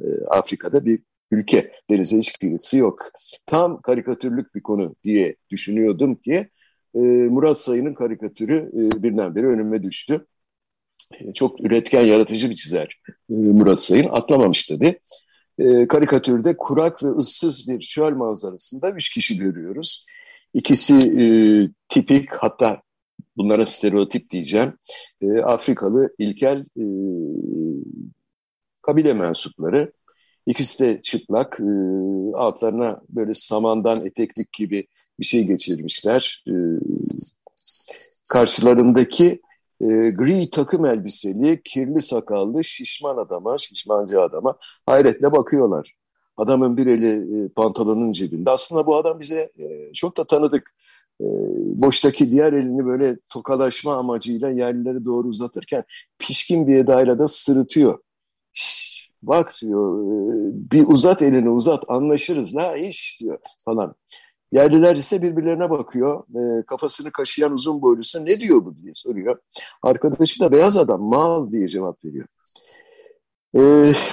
e, 0.00 0.24
Afrika'da 0.30 0.84
bir 0.84 1.02
ülke. 1.30 1.72
Denize 1.90 2.18
hiç 2.18 2.38
kıyısı 2.38 2.76
yok. 2.76 3.10
Tam 3.46 3.80
karikatürlük 3.80 4.54
bir 4.54 4.62
konu 4.62 4.94
diye 5.04 5.36
düşünüyordum 5.50 6.14
ki 6.14 6.48
e, 6.94 6.98
Murat 7.00 7.58
Sayın'ın 7.58 7.94
karikatürü 7.94 8.70
e, 8.74 9.02
birdenbire 9.02 9.46
önüme 9.46 9.82
düştü. 9.82 10.26
E, 11.20 11.32
çok 11.32 11.60
üretken, 11.60 12.04
yaratıcı 12.04 12.50
bir 12.50 12.54
çizer 12.54 13.00
e, 13.06 13.34
Murat 13.34 13.80
Sayın. 13.80 14.08
Atlamamış 14.10 14.66
tabii. 14.66 14.98
E, 15.58 15.88
karikatürde 15.88 16.56
kurak 16.56 17.02
ve 17.02 17.08
ıssız 17.08 17.68
bir 17.68 17.80
çöl 17.80 18.12
manzarasında 18.12 18.90
üç 18.90 19.10
kişi 19.10 19.38
görüyoruz. 19.38 20.06
İkisi 20.54 20.94
e, 20.94 21.24
tipik 21.88 22.32
hatta 22.32 22.82
bunlara 23.36 23.66
stereotip 23.66 24.30
diyeceğim. 24.30 24.78
E, 25.20 25.38
Afrikalı 25.40 26.14
ilkel 26.18 26.66
e, 26.76 26.84
kabile 28.82 29.14
mensupları. 29.14 29.92
İkisi 30.46 30.84
de 30.84 31.02
çıplak. 31.02 31.60
E, 31.60 31.64
altlarına 32.36 33.00
böyle 33.08 33.34
samandan 33.34 34.06
eteklik 34.06 34.52
gibi 34.52 34.86
bir 35.20 35.24
şey 35.24 35.44
geçirmişler. 35.44 36.44
E, 36.48 36.54
karşılarındaki 38.28 39.40
e, 39.80 39.86
gri 40.10 40.50
takım 40.50 40.86
elbiseli, 40.86 41.62
kirli 41.62 42.02
sakallı, 42.02 42.64
şişman 42.64 43.16
adama, 43.16 43.58
şişmancı 43.58 44.20
adama 44.20 44.58
hayretle 44.86 45.32
bakıyorlar. 45.32 45.94
Adamın 46.36 46.76
bir 46.76 46.86
eli 46.86 47.44
e, 47.44 47.48
pantolonun 47.48 48.12
cebinde. 48.12 48.50
Aslında 48.50 48.86
bu 48.86 48.96
adam 48.96 49.20
bize 49.20 49.52
e, 49.58 49.92
çok 49.94 50.16
da 50.16 50.24
tanıdık. 50.24 50.74
E, 51.20 51.26
boştaki 51.82 52.28
diğer 52.30 52.52
elini 52.52 52.86
böyle 52.86 53.16
tokalaşma 53.32 53.96
amacıyla 53.96 54.50
yerlere 54.50 55.04
doğru 55.04 55.28
uzatırken 55.28 55.84
pişkin 56.18 56.66
bir 56.66 56.76
edayla 56.76 57.18
da 57.18 57.28
sırıtıyor. 57.28 57.98
Şş, 58.52 59.10
bak 59.22 59.54
diyor, 59.60 60.02
e, 60.04 60.52
bir 60.72 60.88
uzat 60.88 61.22
elini 61.22 61.48
uzat 61.50 61.84
anlaşırız 61.88 62.56
la 62.56 62.76
iş 62.76 63.18
diyor 63.20 63.38
falan. 63.64 63.94
Yerliler 64.52 64.96
ise 64.96 65.22
birbirlerine 65.22 65.70
bakıyor. 65.70 66.24
E, 66.34 66.66
kafasını 66.66 67.12
kaşıyan 67.12 67.52
uzun 67.52 67.82
boylusu 67.82 68.26
ne 68.26 68.40
diyor 68.40 68.64
bu 68.64 68.76
diye 68.76 68.92
soruyor. 68.94 69.38
Arkadaşı 69.82 70.40
da 70.40 70.52
beyaz 70.52 70.76
adam 70.76 71.02
mal 71.02 71.52
diye 71.52 71.68
cevap 71.68 72.04
veriyor. 72.04 72.26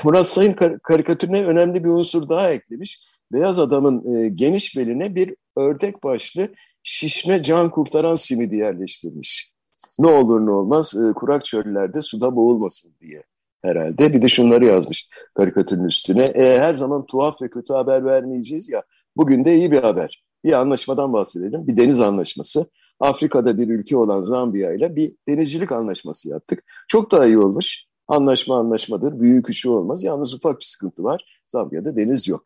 Murat 0.03 0.27
Sayın 0.27 0.53
kar 0.53 0.79
karikatürüne 0.79 1.45
önemli 1.45 1.83
bir 1.83 1.89
unsur 1.89 2.29
daha 2.29 2.51
eklemiş. 2.51 3.01
Beyaz 3.31 3.59
adamın 3.59 4.35
geniş 4.35 4.77
beline 4.77 5.15
bir 5.15 5.35
ördek 5.57 6.03
başlı 6.03 6.49
şişme 6.89 7.43
can 7.43 7.69
kurtaran 7.69 8.15
simidi 8.15 8.55
yerleştirmiş. 8.55 9.53
Ne 9.99 10.07
olur 10.07 10.45
ne 10.45 10.51
olmaz 10.51 10.95
e, 10.95 11.13
kurak 11.13 11.45
çöllerde 11.45 12.01
suda 12.01 12.35
boğulmasın 12.35 12.93
diye 13.01 13.23
herhalde. 13.61 14.13
Bir 14.13 14.21
de 14.21 14.29
şunları 14.29 14.65
yazmış 14.65 15.09
karikatürün 15.35 15.83
üstüne. 15.83 16.23
E, 16.23 16.59
her 16.59 16.73
zaman 16.73 17.05
tuhaf 17.05 17.41
ve 17.41 17.49
kötü 17.49 17.73
haber 17.73 18.05
vermeyeceğiz 18.05 18.69
ya. 18.69 18.83
Bugün 19.17 19.45
de 19.45 19.55
iyi 19.55 19.71
bir 19.71 19.81
haber. 19.81 20.23
Bir 20.43 20.53
anlaşmadan 20.53 21.13
bahsedelim. 21.13 21.67
Bir 21.67 21.77
deniz 21.77 22.01
anlaşması. 22.01 22.69
Afrika'da 22.99 23.57
bir 23.57 23.67
ülke 23.67 23.97
olan 23.97 24.21
Zambiya 24.21 24.73
ile 24.73 24.95
bir 24.95 25.11
denizcilik 25.27 25.71
anlaşması 25.71 26.29
yaptık. 26.29 26.63
Çok 26.87 27.11
daha 27.11 27.25
iyi 27.25 27.39
olmuş. 27.39 27.83
Anlaşma 28.07 28.59
anlaşmadır. 28.59 29.19
Büyük 29.19 29.45
küçüğü 29.45 29.69
olmaz. 29.69 30.03
Yalnız 30.03 30.33
ufak 30.33 30.59
bir 30.59 30.65
sıkıntı 30.65 31.03
var. 31.03 31.41
Zambiya'da 31.47 31.95
deniz 31.95 32.27
yok. 32.27 32.43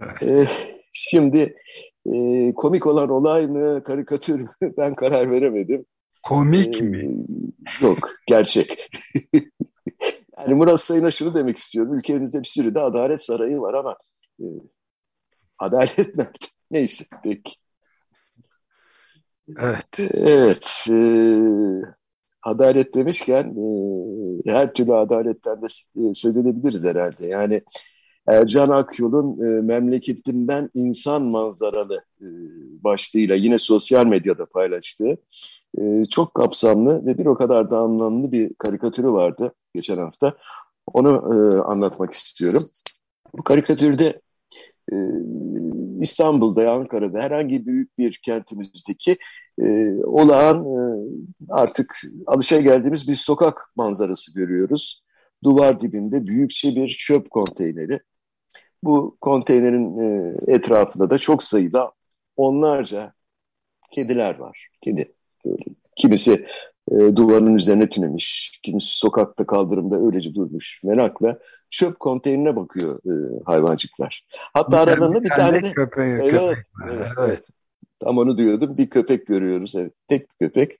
Evet. 0.00 0.22
Ee, 0.22 0.44
şimdi 0.92 1.56
e, 2.06 2.52
komik 2.54 2.86
olan 2.86 3.08
olay 3.08 3.46
mı, 3.46 3.84
karikatür 3.84 4.40
mü 4.40 4.48
ben 4.78 4.94
karar 4.94 5.30
veremedim. 5.30 5.84
Komik 6.22 6.76
ee, 6.76 6.80
mi? 6.80 7.16
Yok, 7.80 8.10
gerçek. 8.26 8.90
yani 10.38 10.54
Murat 10.54 10.80
Sayın'a 10.80 11.10
şunu 11.10 11.34
demek 11.34 11.58
istiyorum. 11.58 11.94
Ülkemizde 11.94 12.38
bir 12.38 12.48
sürü 12.48 12.74
de 12.74 12.80
adalet 12.80 13.24
sarayı 13.24 13.60
var 13.60 13.74
ama 13.74 13.96
e, 14.40 14.44
adalet 15.58 15.98
nerede? 16.16 16.32
Neyse 16.70 17.04
peki. 17.24 17.52
Evet. 19.58 20.12
Evet. 20.14 20.86
E, 20.90 20.96
adalet 22.42 22.94
demişken 22.94 23.54
e, 24.46 24.52
her 24.52 24.74
türlü 24.74 24.94
adaletten 24.94 25.62
de 25.62 25.66
e, 25.96 26.14
söz 26.14 26.36
edebiliriz 26.36 26.84
herhalde. 26.84 27.26
Yani 27.26 27.62
Ercan 28.26 28.68
Akyol'un 28.68 29.40
e, 29.40 29.62
memleketimden 29.62 30.68
insan 30.74 31.22
manzaralı 31.22 32.04
e, 32.20 32.26
başlığıyla 32.84 33.34
yine 33.34 33.58
sosyal 33.58 34.06
medyada 34.06 34.44
paylaştığı 34.44 35.16
e, 35.78 36.04
çok 36.04 36.34
kapsamlı 36.34 37.06
ve 37.06 37.18
bir 37.18 37.26
o 37.26 37.34
kadar 37.34 37.70
da 37.70 37.78
anlamlı 37.78 38.32
bir 38.32 38.54
karikatürü 38.54 39.12
vardı 39.12 39.54
geçen 39.74 39.98
hafta. 39.98 40.36
Onu 40.86 41.10
e, 41.10 41.56
anlatmak 41.56 42.12
istiyorum. 42.12 42.62
Bu 43.38 43.42
karikatürde 43.42 44.20
e, 44.92 44.96
İstanbul'da, 46.00 46.72
Ankara'da 46.72 47.20
herhangi 47.20 47.66
büyük 47.66 47.98
bir 47.98 48.20
kentimizdeki 48.24 49.16
e, 49.60 49.94
olağan 50.04 50.64
e, 50.64 50.78
artık 51.48 52.00
alışa 52.26 52.60
geldiğimiz 52.60 53.08
bir 53.08 53.14
sokak 53.14 53.72
manzarası 53.76 54.34
görüyoruz. 54.34 55.02
Duvar 55.44 55.80
dibinde 55.80 56.26
büyükçe 56.26 56.76
bir 56.76 56.88
çöp 56.88 57.30
konteyneri. 57.30 58.00
Bu 58.82 59.16
konteynerin 59.20 59.98
e, 59.98 60.34
etrafında 60.46 61.10
da 61.10 61.18
çok 61.18 61.42
sayıda 61.42 61.92
onlarca 62.36 63.12
kediler 63.90 64.38
var. 64.38 64.68
Kedi. 64.80 65.12
Böyle. 65.44 65.64
Kimisi 65.96 66.46
e, 66.90 66.94
duvarın 66.94 67.56
üzerine 67.56 67.88
tünemiş, 67.88 68.60
kimisi 68.62 68.96
sokakta 68.96 69.46
kaldırımda 69.46 70.00
öylece 70.06 70.34
durmuş. 70.34 70.80
Merakla 70.84 71.38
çöp 71.70 72.00
konteynerine 72.00 72.56
bakıyor 72.56 72.98
e, 73.06 73.42
hayvancıklar. 73.44 74.26
Hatta 74.54 74.86
bir 74.86 74.92
aralarında 74.92 75.22
bir 75.22 75.28
tane 75.28 75.62
de... 75.62 75.72
Köpeği, 75.72 76.12
evet, 76.12 76.30
köpek 76.30 76.66
evet, 76.90 77.06
evet. 77.18 77.42
Tam 78.00 78.18
onu 78.18 78.38
diyordum. 78.38 78.76
Bir 78.78 78.90
köpek 78.90 79.26
görüyoruz. 79.26 79.74
Evet. 79.76 79.92
Tek 80.08 80.30
bir 80.30 80.46
köpek. 80.46 80.78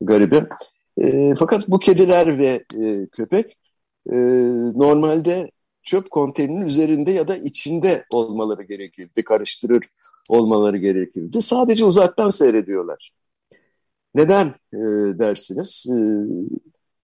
Garibim. 0.00 0.48
E, 1.00 1.34
fakat 1.38 1.68
bu 1.68 1.78
kediler 1.78 2.38
ve 2.38 2.64
e, 2.78 3.06
köpek 3.06 3.56
e, 4.12 4.16
normalde 4.74 5.48
çöp 5.88 6.10
konteynerinin 6.10 6.66
üzerinde 6.66 7.10
ya 7.10 7.28
da 7.28 7.36
içinde 7.36 8.04
olmaları 8.12 8.62
gerekirdi. 8.62 9.24
Karıştırır 9.24 9.84
olmaları 10.28 10.76
gerekirdi. 10.76 11.42
Sadece 11.42 11.84
uzaktan 11.84 12.28
seyrediyorlar. 12.28 13.12
Neden 14.14 14.46
e, 14.72 14.78
dersiniz? 15.18 15.86
E, 15.90 15.98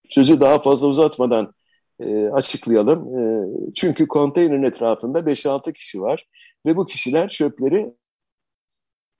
sözü 0.09 0.41
daha 0.41 0.63
fazla 0.63 0.87
uzatmadan 0.87 1.55
e, 2.01 2.27
açıklayalım. 2.27 3.19
E, 3.19 3.23
çünkü 3.75 4.09
konteynerin 4.09 4.63
etrafında 4.63 5.27
5-6 5.27 5.73
kişi 5.73 6.01
var 6.01 6.29
ve 6.67 6.77
bu 6.77 6.87
kişiler 6.87 7.29
çöpleri 7.29 7.95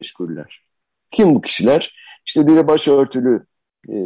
meşguller. 0.01 0.63
Kim 1.11 1.35
bu 1.35 1.41
kişiler? 1.41 1.95
İşte 2.27 2.47
biri 2.47 2.67
başörtülü 2.67 3.47
e, 3.89 3.97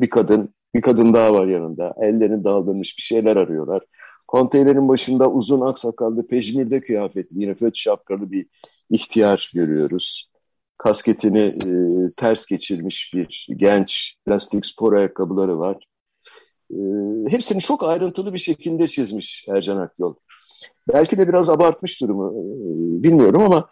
bir 0.00 0.10
kadın, 0.10 0.54
bir 0.74 0.80
kadın 0.80 1.14
daha 1.14 1.34
var 1.34 1.46
yanında. 1.46 1.94
Ellerini 2.00 2.44
daldırmış 2.44 2.98
bir 2.98 3.02
şeyler 3.02 3.36
arıyorlar. 3.36 3.82
Konteynerin 4.30 4.88
başında 4.88 5.30
uzun 5.30 5.60
aksakallı, 5.60 6.26
pejmürde 6.26 6.80
kıyafetli, 6.80 7.40
yine 7.40 7.54
föt 7.54 7.76
şapkalı 7.76 8.30
bir 8.30 8.46
ihtiyar 8.90 9.50
görüyoruz. 9.54 10.30
Kasketini 10.78 11.42
e, 11.42 11.70
ters 12.18 12.46
geçirmiş 12.46 13.12
bir 13.14 13.46
genç, 13.56 14.14
plastik 14.26 14.66
spor 14.66 14.92
ayakkabıları 14.92 15.58
var. 15.58 15.86
E, 16.70 16.76
hepsini 17.28 17.60
çok 17.60 17.84
ayrıntılı 17.84 18.34
bir 18.34 18.38
şekilde 18.38 18.88
çizmiş 18.88 19.46
Ercan 19.48 19.76
Akyol. 19.76 20.14
Belki 20.92 21.18
de 21.18 21.28
biraz 21.28 21.50
abartmış 21.50 22.00
durumu, 22.00 22.28
e, 22.28 22.42
bilmiyorum 23.02 23.42
ama 23.42 23.68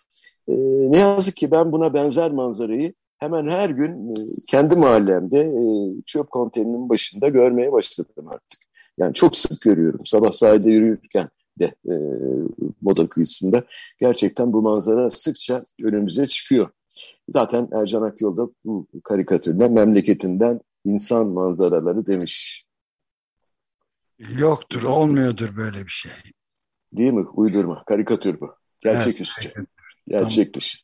e, 0.49 0.55
ne 0.93 0.99
yazık 0.99 1.37
ki 1.37 1.51
ben 1.51 1.73
buna 1.73 1.95
benzer 1.95 2.31
manzarayı 2.31 2.95
hemen 3.19 3.47
her 3.47 3.71
gün 3.71 4.11
e, 4.11 4.15
kendi 4.49 4.77
mahallemde 4.77 5.41
e, 5.41 5.63
çöp 6.07 6.31
konteynerinin 6.31 6.89
başında 6.89 7.29
görmeye 7.29 7.73
başladım 7.73 8.29
artık. 8.29 8.68
Yani 8.99 9.15
çok 9.15 9.37
sık 9.37 9.61
görüyorum 9.63 10.07
sabah 10.07 10.31
sahilde 10.31 10.71
yürürken 10.71 11.29
de 11.59 11.65
e, 11.65 11.95
moda 12.81 13.09
kıyısında. 13.09 13.65
Gerçekten 14.01 14.53
bu 14.53 14.63
manzara 14.63 15.11
sıkça 15.11 15.63
önümüze 15.83 16.27
çıkıyor. 16.27 16.71
Zaten 17.29 17.69
Ercan 17.73 18.03
Akyol 18.03 18.37
da 18.37 18.49
bu 18.65 18.87
karikatürden 19.05 19.73
memleketinden 19.73 20.61
insan 20.85 21.27
manzaraları 21.27 22.07
demiş. 22.07 22.65
Yoktur, 24.19 24.83
olmuyordur 24.83 25.57
böyle 25.57 25.85
bir 25.85 25.91
şey. 25.91 26.13
Değil 26.93 27.13
mi? 27.13 27.23
Uydurma. 27.35 27.85
Karikatür 27.85 28.41
bu. 28.41 28.55
Gerçek 28.81 29.17
evet, 29.17 29.21
üstü. 29.21 29.53
Gerçek 30.09 30.55
tamam. 30.55 30.61
dışı. 30.61 30.79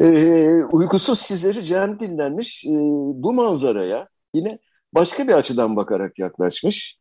Ee, 0.00 0.64
uykusuz 0.72 1.18
sizleri 1.18 1.64
Cem 1.64 2.00
dinlenmiş. 2.00 2.64
Ee, 2.64 2.70
bu 3.14 3.32
manzaraya 3.32 4.08
yine 4.34 4.58
başka 4.94 5.28
bir 5.28 5.32
açıdan 5.32 5.76
bakarak 5.76 6.18
yaklaşmış. 6.18 7.00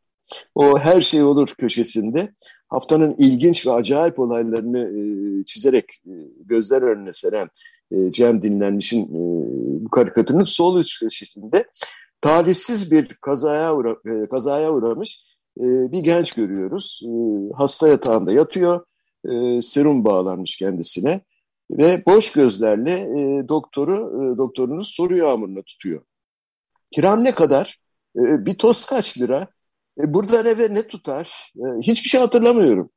O 0.56 0.80
her 0.80 1.02
şey 1.02 1.24
olur 1.24 1.48
köşesinde 1.58 2.34
haftanın 2.68 3.16
ilginç 3.18 3.68
ve 3.68 3.72
acayip 3.72 4.20
olaylarını 4.20 4.80
e, 4.80 5.46
çizerek 5.46 5.86
e, 6.06 6.14
gözler 6.46 6.82
önüne 6.82 7.14
seren 7.14 7.50
e, 7.92 8.12
Cem 8.12 8.42
Dinlenmiş'in 8.42 9.06
e, 9.06 9.20
bu 9.86 9.90
karikatürünün 9.90 10.44
sol 10.44 10.80
üst 10.80 11.00
köşesinde 11.00 11.66
talihsiz 12.22 12.92
bir 12.92 13.08
kazaya, 13.08 13.76
uğra, 13.76 13.96
e, 14.06 14.30
kazaya 14.30 14.74
uğramış 14.74 15.24
e, 15.58 15.64
bir 15.92 16.00
genç 16.00 16.36
görüyoruz. 16.36 17.02
E, 17.06 17.12
hasta 17.58 17.88
yatağında 17.88 18.32
yatıyor, 18.32 18.86
e, 19.30 19.62
serum 19.62 20.06
bağlanmış 20.06 20.58
kendisine 20.58 21.22
ve 21.72 22.04
boş 22.08 22.32
gözlerle 22.32 22.92
e, 22.92 23.48
doktoru 23.50 23.96
e, 23.96 24.38
doktorunuz 24.38 24.88
soru 24.88 25.18
yağmuruna 25.18 25.62
tutuyor. 25.62 26.02
Kiram 26.92 27.24
ne 27.24 27.32
kadar? 27.32 27.79
E, 28.16 28.46
bir 28.46 28.58
toz 28.58 28.86
kaç 28.86 29.18
lira? 29.20 29.48
E, 30.00 30.14
buradan 30.14 30.46
eve 30.46 30.74
ne 30.74 30.88
tutar? 30.88 31.54
E, 31.58 31.82
hiçbir 31.82 32.10
şey 32.10 32.22
hatırlamıyorum. 32.22 32.90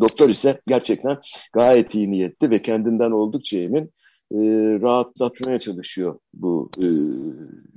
Doktor 0.00 0.28
ise 0.28 0.60
gerçekten 0.66 1.18
gayet 1.52 1.94
iyi 1.94 2.10
niyetli 2.10 2.50
ve 2.50 2.62
kendinden 2.62 3.10
oldukça 3.10 3.56
emin 3.56 3.84
e, 4.32 4.38
rahatlatmaya 4.82 5.58
çalışıyor 5.58 6.18
bu 6.34 6.70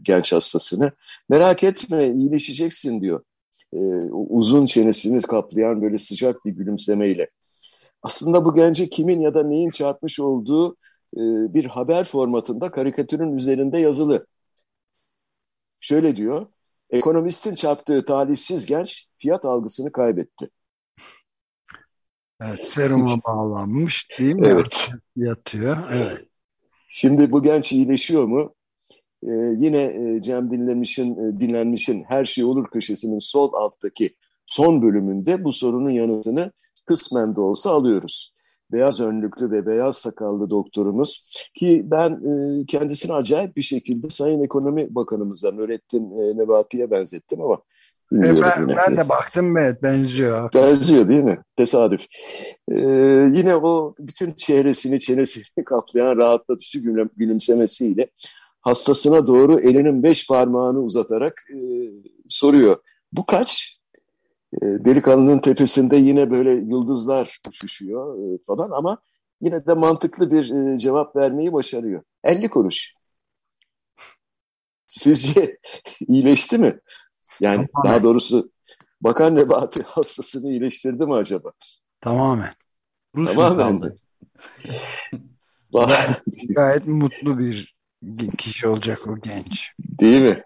genç 0.01 0.33
hastasını. 0.33 0.91
Merak 1.29 1.63
etme 1.63 2.07
iyileşeceksin 2.07 3.01
diyor. 3.01 3.23
Uzun 4.11 4.65
çenesini 4.65 5.21
kaplayan 5.21 5.81
böyle 5.81 5.97
sıcak 5.97 6.45
bir 6.45 6.51
gülümsemeyle. 6.51 7.29
Aslında 8.01 8.45
bu 8.45 8.55
gence 8.55 8.89
kimin 8.89 9.19
ya 9.19 9.33
da 9.33 9.43
neyin 9.43 9.69
çarpmış 9.69 10.19
olduğu 10.19 10.75
bir 11.53 11.65
haber 11.65 12.03
formatında 12.03 12.71
karikatürün 12.71 13.37
üzerinde 13.37 13.77
yazılı. 13.77 14.27
Şöyle 15.86 16.15
diyor, 16.15 16.48
ekonomistin 16.89 17.56
çarptığı 17.56 18.06
talihsiz 18.06 18.65
genç 18.65 19.08
fiyat 19.17 19.45
algısını 19.45 19.91
kaybetti. 19.91 20.50
Evet, 22.41 22.67
seruma 22.67 23.17
bağlanmış 23.28 24.08
değil 24.19 24.36
mi? 24.36 24.48
Evet. 24.48 24.89
Yatıyor. 25.15 25.78
Evet. 25.91 26.28
Şimdi 26.89 27.32
bu 27.32 27.43
genç 27.43 27.71
iyileşiyor 27.71 28.24
mu? 28.24 28.56
Ee, 29.24 29.32
yine 29.58 29.78
e, 29.78 30.21
Cem 30.21 30.52
Dinlemiş'in 30.52 31.12
e, 31.15 31.39
dinlenmişin 31.39 32.04
Her 32.04 32.26
Şey 32.26 32.43
Olur 32.43 32.67
köşesinin 32.67 33.19
sol 33.19 33.54
alttaki 33.54 34.15
son 34.45 34.82
bölümünde 34.82 35.43
bu 35.43 35.54
sorunun 35.54 35.89
yanıtını 35.89 36.52
kısmen 36.86 37.36
de 37.36 37.41
olsa 37.41 37.71
alıyoruz. 37.71 38.35
Beyaz 38.71 38.99
önlüklü 38.99 39.51
ve 39.51 39.65
beyaz 39.65 39.97
sakallı 39.97 40.49
doktorumuz 40.49 41.25
ki 41.54 41.82
ben 41.86 42.12
e, 42.12 42.65
kendisini 42.65 43.13
acayip 43.13 43.58
bir 43.58 43.62
şekilde 43.62 44.10
Sayın 44.10 44.43
Ekonomi 44.43 44.95
Bakanımızdan 44.95 45.58
Nurettin 45.58 46.12
e, 46.12 46.38
Nebati'ye 46.38 46.91
benzettim 46.91 47.41
ama 47.41 47.62
e 48.13 48.41
ben, 48.41 48.67
ben 48.67 48.97
de 48.97 49.10
baktım 49.10 49.58
evet 49.58 49.84
benziyor. 49.84 50.54
Benziyor 50.54 51.10
değil 51.10 51.23
mi? 51.23 51.38
Tesadüf. 51.56 52.01
Ee, 52.71 53.32
yine 53.34 53.56
o 53.56 53.95
bütün 53.99 54.34
çehresini, 54.34 54.99
çenesini 54.99 55.43
kaplayan 55.65 56.17
rahatlatıcı 56.17 56.80
gülüm, 56.80 57.10
gülümsemesiyle 57.17 58.08
hastasına 58.62 59.28
doğru 59.28 59.60
elinin 59.60 60.04
beş 60.04 60.28
parmağını 60.28 60.80
uzatarak 60.80 61.43
e, 61.49 61.58
soruyor. 62.28 62.78
Bu 63.13 63.25
kaç? 63.25 63.74
E, 64.61 64.65
delikanlının 64.65 65.39
tepesinde 65.39 65.95
yine 65.95 66.31
böyle 66.31 66.53
yıldızlar 66.53 67.39
uçuşuyor 67.49 68.33
e, 68.33 68.37
falan 68.47 68.71
ama 68.71 68.97
yine 69.41 69.65
de 69.67 69.73
mantıklı 69.73 70.31
bir 70.31 70.73
e, 70.73 70.77
cevap 70.77 71.15
vermeyi 71.15 71.53
başarıyor. 71.53 72.03
50 72.23 72.49
kuruş. 72.49 72.93
Sizce 74.87 75.57
iyileşti 76.07 76.57
mi? 76.57 76.79
Yani 77.39 77.67
Tamamen. 77.67 77.93
daha 77.93 78.03
doğrusu 78.03 78.51
Bakan 79.01 79.35
Nebati 79.35 79.83
hastasını 79.83 80.51
iyileştirdi 80.51 81.05
mi 81.05 81.13
acaba? 81.13 81.51
Tamamen. 82.01 82.53
Rus 83.15 83.33
Tamamen. 83.33 83.95
Gayet 86.49 86.87
mutlu 86.87 87.39
bir 87.39 87.75
kişi 88.37 88.67
olacak 88.67 89.07
o 89.07 89.19
genç. 89.19 89.71
Değil 89.79 90.21
mi? 90.21 90.43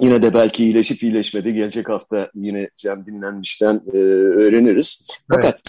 Yine 0.00 0.22
de 0.22 0.34
belki 0.34 0.64
iyileşip 0.64 1.02
iyileşmedi. 1.02 1.52
Gelecek 1.52 1.88
hafta 1.88 2.30
yine 2.34 2.70
Cem 2.76 3.06
Dinlenmiş'ten 3.06 3.82
e, 3.92 3.96
öğreniriz. 3.96 5.06
Fakat 5.32 5.60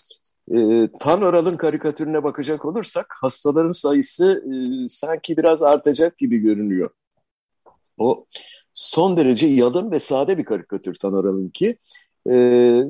evet. 0.52 0.90
e, 0.90 1.00
Tan 1.00 1.22
Oral'ın 1.22 1.58
karikatürüne 1.58 2.24
bakacak 2.24 2.66
olursak 2.66 3.16
hastaların 3.22 3.72
sayısı 3.72 4.44
e, 4.48 4.54
sanki 4.90 5.38
biraz 5.38 5.62
artacak 5.62 6.18
gibi 6.18 6.38
görünüyor. 6.38 6.90
O 7.98 8.26
son 8.74 9.18
derece 9.18 9.48
yalın 9.48 9.92
ve 9.92 10.00
sade 10.00 10.38
bir 10.38 10.44
karikatür 10.44 10.96
Tan 10.96 11.14
Oral'ınki. 11.14 11.78
E, 12.26 12.36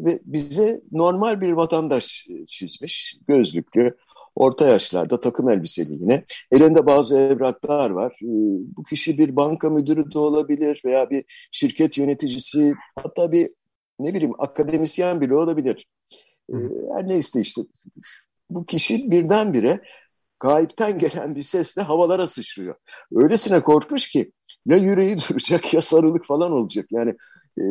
ve 0.05 0.19
bize 0.25 0.81
normal 0.91 1.41
bir 1.41 1.51
vatandaş 1.51 2.27
e, 2.29 2.45
çizmiş. 2.45 3.17
Gözlüklü, 3.27 3.97
orta 4.39 4.67
yaşlarda 4.67 5.19
takım 5.19 5.49
elbiseli 5.49 5.91
yine. 5.91 6.23
Elinde 6.51 6.85
bazı 6.85 7.19
evraklar 7.19 7.89
var. 7.89 8.11
E, 8.21 8.29
bu 8.77 8.83
kişi 8.83 9.17
bir 9.17 9.35
banka 9.35 9.69
müdürü 9.69 10.11
de 10.11 10.19
olabilir 10.19 10.81
veya 10.85 11.09
bir 11.09 11.49
şirket 11.51 11.97
yöneticisi 11.97 12.73
hatta 12.95 13.31
bir 13.31 13.49
ne 13.99 14.13
bileyim 14.13 14.33
akademisyen 14.39 15.21
bile 15.21 15.35
olabilir. 15.35 15.87
E, 16.49 16.55
her 16.95 17.07
neyse 17.07 17.41
işte 17.41 17.61
bu 18.51 18.65
kişi 18.65 19.11
birdenbire 19.11 19.81
gayipten 20.39 20.99
gelen 20.99 21.35
bir 21.35 21.41
sesle 21.41 21.81
havalara 21.81 22.27
sıçrıyor. 22.27 22.75
Öylesine 23.15 23.59
korkmuş 23.59 24.09
ki 24.09 24.31
ya 24.65 24.77
yüreği 24.77 25.17
duracak 25.29 25.73
ya 25.73 25.81
sarılık 25.81 26.25
falan 26.25 26.51
olacak. 26.51 26.85
Yani 26.91 27.15
e, 27.57 27.63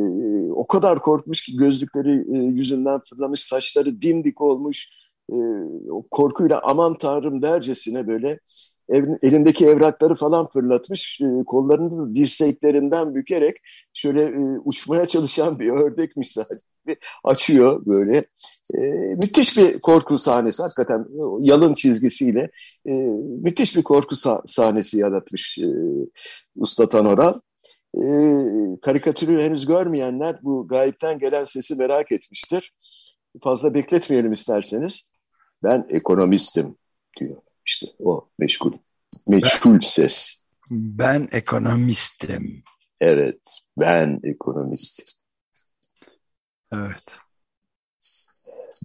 o 0.53 0.67
kadar 0.67 1.03
korkmuş 1.03 1.45
ki 1.45 1.57
gözlükleri 1.57 2.39
e, 2.39 2.39
yüzünden 2.39 3.01
fırlamış, 3.01 3.45
saçları 3.45 4.03
dimdik 4.03 4.41
olmuş. 4.41 4.89
E, 5.33 5.37
o 5.91 6.03
korkuyla 6.11 6.61
aman 6.65 6.95
tanrım 6.95 7.43
dercesine 7.43 8.07
böyle 8.07 8.39
elindeki 9.23 9.67
evrakları 9.67 10.15
falan 10.15 10.47
fırlatmış. 10.47 11.21
E, 11.21 11.45
kollarını 11.45 11.99
da 11.99 12.15
dirseklerinden 12.15 13.15
bükerek 13.15 13.57
şöyle 13.95 14.23
e, 14.23 14.59
uçmaya 14.65 15.07
çalışan 15.07 15.59
bir 15.59 15.71
ördek 15.71 16.17
misali 16.17 16.61
açıyor 17.25 17.87
böyle. 17.87 18.25
Müthiş 19.15 19.59
bir 19.59 19.81
korku 19.81 20.19
sahnesi 20.19 20.63
hakikaten 20.63 21.07
yalın 21.43 21.75
çizgisiyle 21.75 22.51
müthiş 23.43 23.77
bir 23.77 23.83
korku 23.83 24.17
sah 24.17 24.41
sahnesi 24.47 24.99
yaratmış 24.99 25.59
Usta 26.57 26.89
Tanoral. 26.89 27.41
E, 27.95 28.03
karikatürü 28.83 29.41
henüz 29.41 29.67
görmeyenler 29.67 30.37
bu 30.43 30.69
gayipten 30.69 31.19
gelen 31.19 31.45
sesi 31.45 31.75
merak 31.75 32.13
etmiştir. 32.13 32.75
Fazla 33.43 33.75
bekletmeyelim 33.75 34.33
isterseniz. 34.33 35.11
Ben 35.63 35.87
ekonomistim 35.89 36.77
diyor. 37.21 37.43
İşte 37.67 37.87
o 37.99 38.29
meşgul, 38.39 38.73
meşgul 39.29 39.81
ses. 39.81 40.47
Ben 40.71 41.29
ekonomistim. 41.33 42.63
Evet, 43.01 43.41
ben 43.79 44.21
ekonomistim. 44.23 45.05
Evet. 46.73 47.17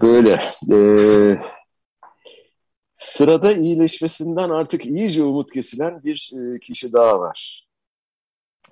Böyle. 0.02 0.40
Ee, 0.72 1.42
sırada 2.94 3.54
iyileşmesinden 3.54 4.50
artık 4.50 4.86
iyice 4.86 5.24
umut 5.24 5.52
kesilen 5.52 6.04
bir 6.04 6.32
e, 6.36 6.60
kişi 6.60 6.94
daha 6.94 7.20
var. 7.20 7.68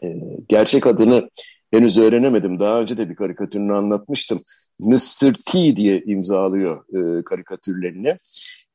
E, 0.04 0.08
gerçek 0.50 0.88
adını 0.88 1.30
henüz 1.72 1.98
öğrenemedim. 1.98 2.60
Daha 2.60 2.80
önce 2.80 2.98
de 2.98 3.10
bir 3.10 3.16
karikatürünü 3.16 3.74
anlatmıştım. 3.74 4.42
Mr. 4.82 5.34
T 5.46 5.76
diye 5.76 6.02
imzalıyor 6.02 6.84
e, 6.96 7.24
karikatürlerini. 7.24 8.16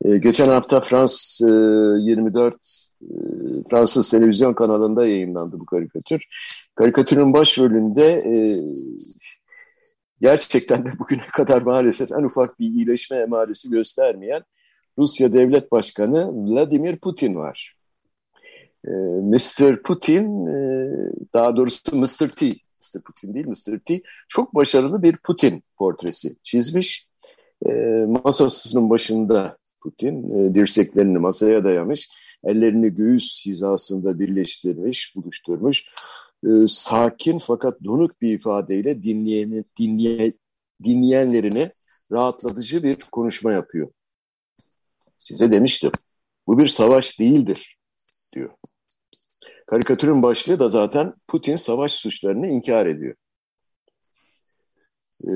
E, 0.05 0.17
geçen 0.17 0.49
hafta 0.49 0.81
Frans 0.81 1.41
e, 1.41 1.45
24 1.45 2.53
e, 2.53 2.57
Fransız 3.69 4.09
televizyon 4.09 4.53
kanalında 4.53 5.05
yayınlandı 5.07 5.59
bu 5.59 5.65
karikatür. 5.65 6.23
Karikatürün 6.75 7.33
başrolünde 7.33 8.05
e, 8.05 8.35
gerçekten 10.21 10.85
de 10.85 10.99
bugüne 10.99 11.27
kadar 11.33 11.61
maalesef 11.61 12.11
en 12.11 12.23
ufak 12.23 12.59
bir 12.59 12.65
iyileşme 12.65 13.17
emaresi 13.17 13.69
göstermeyen 13.69 14.43
Rusya 14.97 15.33
Devlet 15.33 15.71
Başkanı 15.71 16.31
Vladimir 16.33 16.97
Putin 16.97 17.35
var. 17.35 17.77
Ee, 18.87 18.91
Mr. 19.21 19.81
Putin, 19.83 20.45
e, 20.45 20.89
daha 21.33 21.55
doğrusu 21.55 21.95
Mr. 21.95 22.29
T, 22.29 22.49
Mr. 22.95 23.01
Putin 23.01 23.33
değil 23.33 23.47
Mr. 23.47 23.79
T, 23.79 24.01
çok 24.27 24.55
başarılı 24.55 25.03
bir 25.03 25.17
Putin 25.17 25.63
portresi 25.77 26.35
çizmiş. 26.43 27.07
Ee, 27.65 28.05
masasının 28.23 28.89
başında 28.89 29.57
Putin, 29.81 30.29
e, 30.29 30.55
dirseklerini 30.55 31.17
masaya 31.17 31.63
dayamış, 31.63 32.09
ellerini 32.43 32.95
göğüs 32.95 33.45
hizasında 33.45 34.19
birleştirmiş, 34.19 35.15
buluşturmuş 35.15 35.85
e, 36.45 36.49
sakin 36.67 37.39
fakat 37.39 37.83
donuk 37.83 38.21
bir 38.21 38.33
ifadeyle 38.33 39.03
dinleyeni, 39.03 39.63
dinleye, 39.79 40.33
dinleyenlerine 40.83 41.71
rahatlatıcı 42.11 42.83
bir 42.83 42.99
konuşma 43.11 43.53
yapıyor. 43.53 43.91
Size 45.17 45.51
demiştim, 45.51 45.91
bu 46.47 46.57
bir 46.57 46.67
savaş 46.67 47.19
değildir 47.19 47.77
diyor. 48.35 48.49
Karikatürün 49.67 50.23
başlığı 50.23 50.59
da 50.59 50.67
zaten 50.67 51.13
Putin 51.27 51.55
savaş 51.55 51.91
suçlarını 51.91 52.47
inkar 52.47 52.85
ediyor. 52.85 53.15
Ee, 55.23 55.31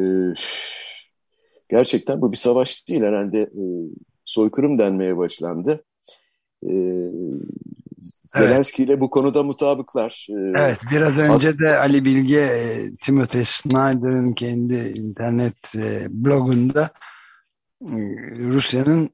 gerçekten 1.70 2.22
bu 2.22 2.32
bir 2.32 2.38
savaş 2.38 2.88
değil 2.88 3.02
herhalde 3.02 3.42
e, 3.42 3.64
soykırım 4.26 4.80
denmeye 4.80 5.18
başlandı. 5.18 5.84
Ee, 6.70 7.12
Zelenski 8.26 8.84
ile 8.84 9.00
bu 9.00 9.10
konuda 9.10 9.44
mutabıklar. 9.44 10.28
Ee, 10.30 10.34
evet, 10.56 10.80
biraz 10.92 11.18
önce 11.18 11.60
de 11.60 11.78
Ali 11.78 12.06
Bilge 12.06 12.40
e, 12.40 12.96
Timothy 12.96 13.44
Snyder'ın 13.46 14.34
kendi 14.34 14.76
internet 14.76 15.76
e, 15.76 16.08
blogunda 16.10 16.90
e, 17.82 18.00
Rusya'nın 18.38 19.10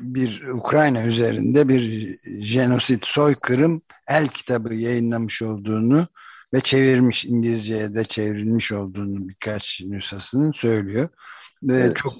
bir 0.00 0.42
Ukrayna 0.42 1.02
üzerinde 1.02 1.68
bir 1.68 2.16
jenosit 2.44 3.06
soykırım 3.06 3.82
el 4.08 4.28
kitabı 4.28 4.74
yayınlamış 4.74 5.42
olduğunu 5.42 6.08
ve 6.54 6.60
çevirmiş 6.60 7.24
İngilizceye 7.24 7.94
de 7.94 8.04
çevrilmiş 8.04 8.72
olduğunu 8.72 9.28
birkaç 9.28 9.80
nüshasının 9.84 10.52
söylüyor. 10.52 11.08
Ve 11.62 11.76
evet. 11.76 11.96
çok 11.96 12.14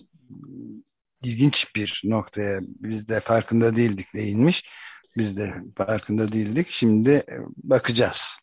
ilginç 1.23 1.77
bir 1.77 2.03
noktaya 2.05 2.61
biz 2.62 3.09
de 3.09 3.21
farkında 3.21 3.77
değildik 3.77 4.15
değinmiş. 4.15 4.71
Biz 5.17 5.37
de 5.37 5.55
farkında 5.77 6.33
değildik. 6.33 6.67
Şimdi 6.71 7.11
e, 7.11 7.39
bakacağız. 7.57 8.39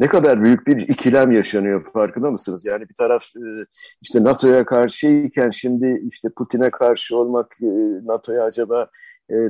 Ne 0.00 0.06
kadar 0.06 0.44
büyük 0.44 0.66
bir 0.66 0.76
ikilem 0.76 1.30
yaşanıyor 1.30 1.92
farkında 1.92 2.30
mısınız? 2.30 2.64
Yani 2.64 2.88
bir 2.88 2.94
taraf 2.94 3.24
e, 3.36 3.64
işte 4.02 4.24
NATO'ya 4.24 4.64
karşıyken 4.64 5.50
şimdi 5.50 6.02
işte 6.12 6.28
Putin'e 6.36 6.70
karşı 6.70 7.16
olmak, 7.16 7.56
e, 7.62 7.66
NATO'ya 8.04 8.44
acaba 8.44 8.90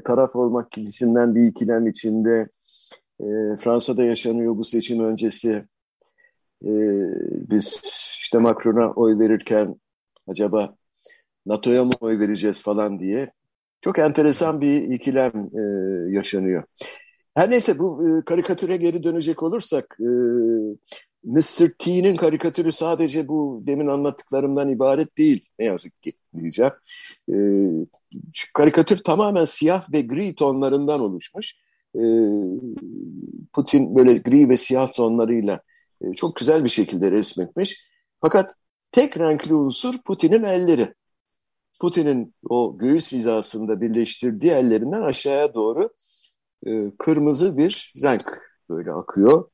taraf 0.05 0.37
olmak 0.37 0.71
gibisinden 0.71 1.35
bir 1.35 1.45
ikilem 1.45 1.87
içinde. 1.87 2.47
Fransa'da 3.59 4.05
yaşanıyor 4.05 4.57
bu 4.57 4.65
seçim 4.65 5.05
öncesi. 5.05 5.65
Biz 7.51 7.81
işte 8.23 8.39
Macron'a 8.39 8.91
oy 8.91 9.19
verirken 9.19 9.75
acaba 10.29 10.75
NATO'ya 11.47 11.85
mı 11.85 11.91
oy 12.01 12.19
vereceğiz 12.19 12.63
falan 12.63 13.01
diye 13.01 13.29
çok 13.81 13.99
enteresan 13.99 14.61
bir 14.61 14.83
ikilem 14.83 15.33
e, 15.37 15.63
yaşanıyor. 16.17 16.63
Her 17.39 17.51
neyse 17.51 17.79
bu 17.79 18.09
e, 18.09 18.25
karikatüre 18.25 18.77
geri 18.77 19.03
dönecek 19.03 19.43
olursak 19.43 19.99
e, 20.01 20.09
Mr. 21.25 21.69
T'nin 21.79 22.17
karikatürü 22.17 22.73
sadece 22.73 23.29
bu 23.29 23.63
demin 23.67 23.87
anlattıklarımdan 23.87 24.69
ibaret 24.69 25.19
değil 25.19 25.45
ne 25.59 25.65
yazık 25.65 26.03
ki 26.03 26.13
diyeceğim. 26.37 26.73
E, 27.33 27.37
karikatür 28.55 28.99
tamamen 29.05 29.45
siyah 29.45 29.93
ve 29.93 30.01
gri 30.01 30.35
tonlarından 30.35 31.01
oluşmuş. 31.01 31.55
E, 31.95 32.03
Putin 33.53 33.97
böyle 33.97 34.19
gri 34.19 34.49
ve 34.49 34.57
siyah 34.57 34.93
tonlarıyla 34.93 35.61
e, 36.01 36.15
çok 36.15 36.37
güzel 36.37 36.65
bir 36.65 36.69
şekilde 36.69 37.11
resmetmiş. 37.11 37.85
Fakat 38.21 38.55
tek 38.93 39.19
renkli 39.19 39.55
unsur 39.55 39.99
Putin'in 39.99 40.43
elleri. 40.43 40.95
Putin'in 41.81 42.35
o 42.49 42.79
göğüs 42.79 43.13
hizasında 43.13 43.81
birleştirdiği 43.81 44.53
ellerinden 44.53 45.03
aşağıya 45.03 45.55
doğru 45.55 45.91
e, 46.67 46.97
kırmızı 46.99 47.57
bir 47.57 47.93
renk 48.03 48.41
böyle 48.71 48.93
akıyor. 48.93 49.49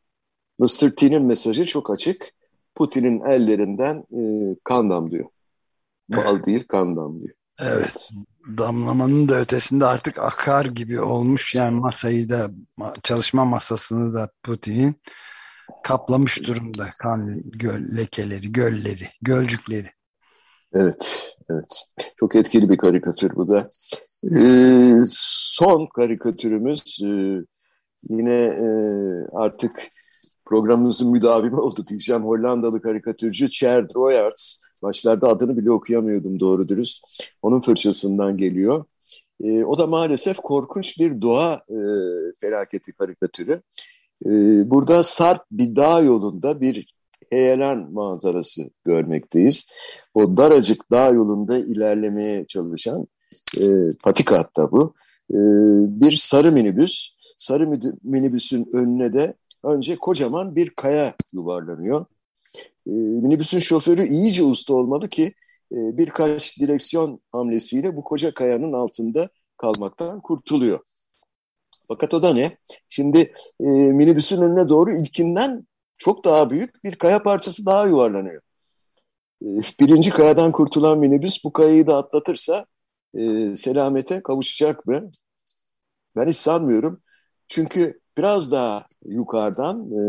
Mr. 0.58 0.90
T'nin 0.96 1.26
mesajı 1.26 1.66
çok 1.66 1.90
açık. 1.90 2.32
Putin'in 2.74 3.20
ellerinden 3.20 3.96
e, 3.96 4.20
kan 4.64 4.90
damlıyor. 4.90 5.24
Bal 6.08 6.44
değil 6.44 6.64
kan 6.68 6.96
damlıyor. 6.96 7.34
Evet. 7.58 8.10
Damlamanın 8.58 9.28
da 9.28 9.40
ötesinde 9.40 9.86
artık 9.86 10.18
akar 10.18 10.64
gibi 10.64 11.00
olmuş. 11.00 11.54
Yani 11.54 11.80
masayı 11.80 12.28
da 12.28 12.50
çalışma 13.02 13.44
masasını 13.44 14.14
da 14.14 14.30
Putin'in 14.42 14.94
kaplamış 15.82 16.46
durumda. 16.46 16.86
Kan 17.02 17.42
göl, 17.44 17.96
lekeleri, 17.96 18.52
gölleri, 18.52 19.08
gölcükleri. 19.22 19.90
Evet, 20.72 21.34
evet. 21.50 21.84
Çok 22.20 22.36
etkili 22.36 22.70
bir 22.70 22.76
karikatür 22.76 23.36
bu 23.36 23.48
da. 23.48 23.68
Ee, 24.36 25.06
son 25.56 25.86
karikatürümüz 25.86 26.98
e, 27.02 27.10
yine 28.08 28.34
e, 28.44 28.66
artık 29.32 29.88
programımızın 30.44 31.12
müdavimi 31.12 31.56
oldu 31.56 31.82
diyeceğim. 31.88 32.24
Hollandalı 32.24 32.82
karikatürcü 32.82 33.50
Cher 33.50 33.86
Royarts. 33.94 34.60
Başlarda 34.82 35.28
adını 35.28 35.56
bile 35.56 35.70
okuyamıyordum 35.70 36.40
doğru 36.40 36.68
dürüst. 36.68 37.04
Onun 37.42 37.60
fırçasından 37.60 38.36
geliyor. 38.36 38.84
E, 39.44 39.64
o 39.64 39.78
da 39.78 39.86
maalesef 39.86 40.36
korkunç 40.36 40.98
bir 40.98 41.22
doğa 41.22 41.62
e, 41.68 41.78
felaketi 42.40 42.92
karikatürü. 42.92 43.62
E, 44.26 44.30
burada 44.70 45.02
sarp 45.02 45.42
bir 45.50 45.76
dağ 45.76 46.00
yolunda 46.00 46.60
bir 46.60 46.94
heyelan 47.30 47.92
manzarası 47.92 48.62
görmekteyiz. 48.84 49.68
O 50.14 50.36
daracık 50.36 50.90
dağ 50.90 51.08
yolunda 51.08 51.58
ilerlemeye 51.58 52.46
çalışan 52.46 53.06
e, 53.60 53.66
patika 54.04 54.38
hatta 54.38 54.70
bu. 54.70 54.94
E, 55.30 55.38
bir 56.00 56.12
sarı 56.12 56.52
minibüs. 56.52 57.16
Sarı 57.36 57.80
minibüsün 58.02 58.68
önüne 58.72 59.12
de 59.12 59.34
önce 59.64 59.96
kocaman 59.96 60.56
bir 60.56 60.70
kaya 60.70 61.14
yuvarlanıyor. 61.32 62.06
E, 62.86 62.90
minibüsün 62.90 63.58
şoförü 63.58 64.08
iyice 64.08 64.42
usta 64.42 64.74
olmalı 64.74 65.08
ki 65.08 65.34
e, 65.72 65.76
birkaç 65.98 66.60
direksiyon 66.60 67.20
hamlesiyle 67.32 67.96
bu 67.96 68.04
koca 68.04 68.34
kayanın 68.34 68.72
altında 68.72 69.28
kalmaktan 69.56 70.20
kurtuluyor. 70.20 70.80
Fakat 71.88 72.14
o 72.14 72.22
da 72.22 72.34
ne? 72.34 72.58
Şimdi 72.88 73.18
e, 73.60 73.64
minibüsün 73.68 74.42
önüne 74.42 74.68
doğru 74.68 74.92
ilkinden 74.92 75.66
çok 75.96 76.24
daha 76.24 76.50
büyük 76.50 76.84
bir 76.84 76.96
kaya 76.96 77.22
parçası 77.22 77.66
daha 77.66 77.86
yuvarlanıyor. 77.86 78.42
E, 79.42 79.46
birinci 79.80 80.10
kayadan 80.10 80.52
kurtulan 80.52 80.98
minibüs 80.98 81.44
bu 81.44 81.52
kayayı 81.52 81.86
da 81.86 81.96
atlatırsa 81.96 82.66
e, 83.14 83.56
selamete 83.56 84.22
kavuşacak 84.22 84.86
mı? 84.86 85.10
Ben 86.16 86.28
hiç 86.28 86.36
sanmıyorum. 86.36 87.00
Çünkü 87.48 88.00
biraz 88.18 88.52
daha 88.52 88.86
yukarıdan 89.04 89.90
e, 89.90 90.02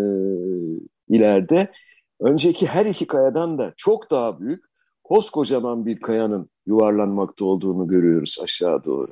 ileride 1.09 1.71
önceki 2.19 2.67
her 2.67 2.85
iki 2.85 3.07
kayadan 3.07 3.57
da 3.57 3.73
çok 3.77 4.11
daha 4.11 4.39
büyük 4.39 4.63
koskocaman 5.03 5.85
bir 5.85 5.99
kayanın 5.99 6.49
yuvarlanmakta 6.65 7.45
olduğunu 7.45 7.87
görüyoruz 7.87 8.37
aşağı 8.43 8.83
doğru. 8.83 9.07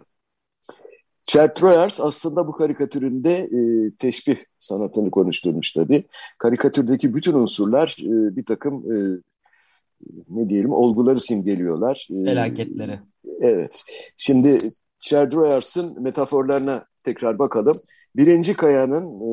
Chad 1.25 1.62
aslında 1.99 2.47
bu 2.47 2.51
karikatüründe 2.51 3.34
e, 3.34 3.91
teşbih 3.95 4.38
sanatını 4.60 5.12
konuşturmuş 5.12 5.71
tabii. 5.71 6.03
Karikatürdeki 6.38 7.15
bütün 7.15 7.34
unsurlar 7.34 7.97
e, 7.99 8.36
bir 8.36 8.45
takım 8.45 8.91
e, 8.91 9.21
ne 10.29 10.49
diyelim 10.49 10.73
olguları 10.73 11.19
simgeliyorlar. 11.19 12.07
E, 12.11 12.25
Felaketleri. 12.25 12.99
Evet. 13.41 13.83
Şimdi 14.17 14.57
Chad 14.99 15.33
Royers'ın 15.33 16.03
metaforlarına 16.03 16.85
tekrar 17.03 17.39
bakalım. 17.39 17.75
Birinci 18.15 18.53
kayanın 18.53 19.05
e, 19.19 19.29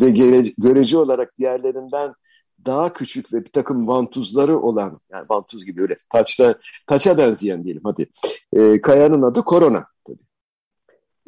ve 0.00 0.10
görece 0.58 0.98
olarak 0.98 1.38
diğerlerinden 1.38 2.14
daha 2.66 2.92
küçük 2.92 3.32
ve 3.32 3.44
bir 3.44 3.50
takım 3.50 3.88
vantuzları 3.88 4.58
olan, 4.58 4.92
yani 5.12 5.26
vantuz 5.30 5.64
gibi 5.64 5.82
öyle 5.82 5.96
taçta, 6.12 6.58
taça 6.86 7.18
benzeyen 7.18 7.64
diyelim 7.64 7.82
hadi. 7.84 8.06
E, 8.52 8.80
kayanın 8.80 9.22
adı 9.22 9.42
Korona 9.42 9.86
tabii. 10.06 10.22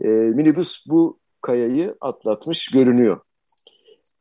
E, 0.02 0.08
minibüs 0.08 0.84
bu 0.88 1.18
kayayı 1.40 1.96
atlatmış 2.00 2.68
görünüyor. 2.68 3.20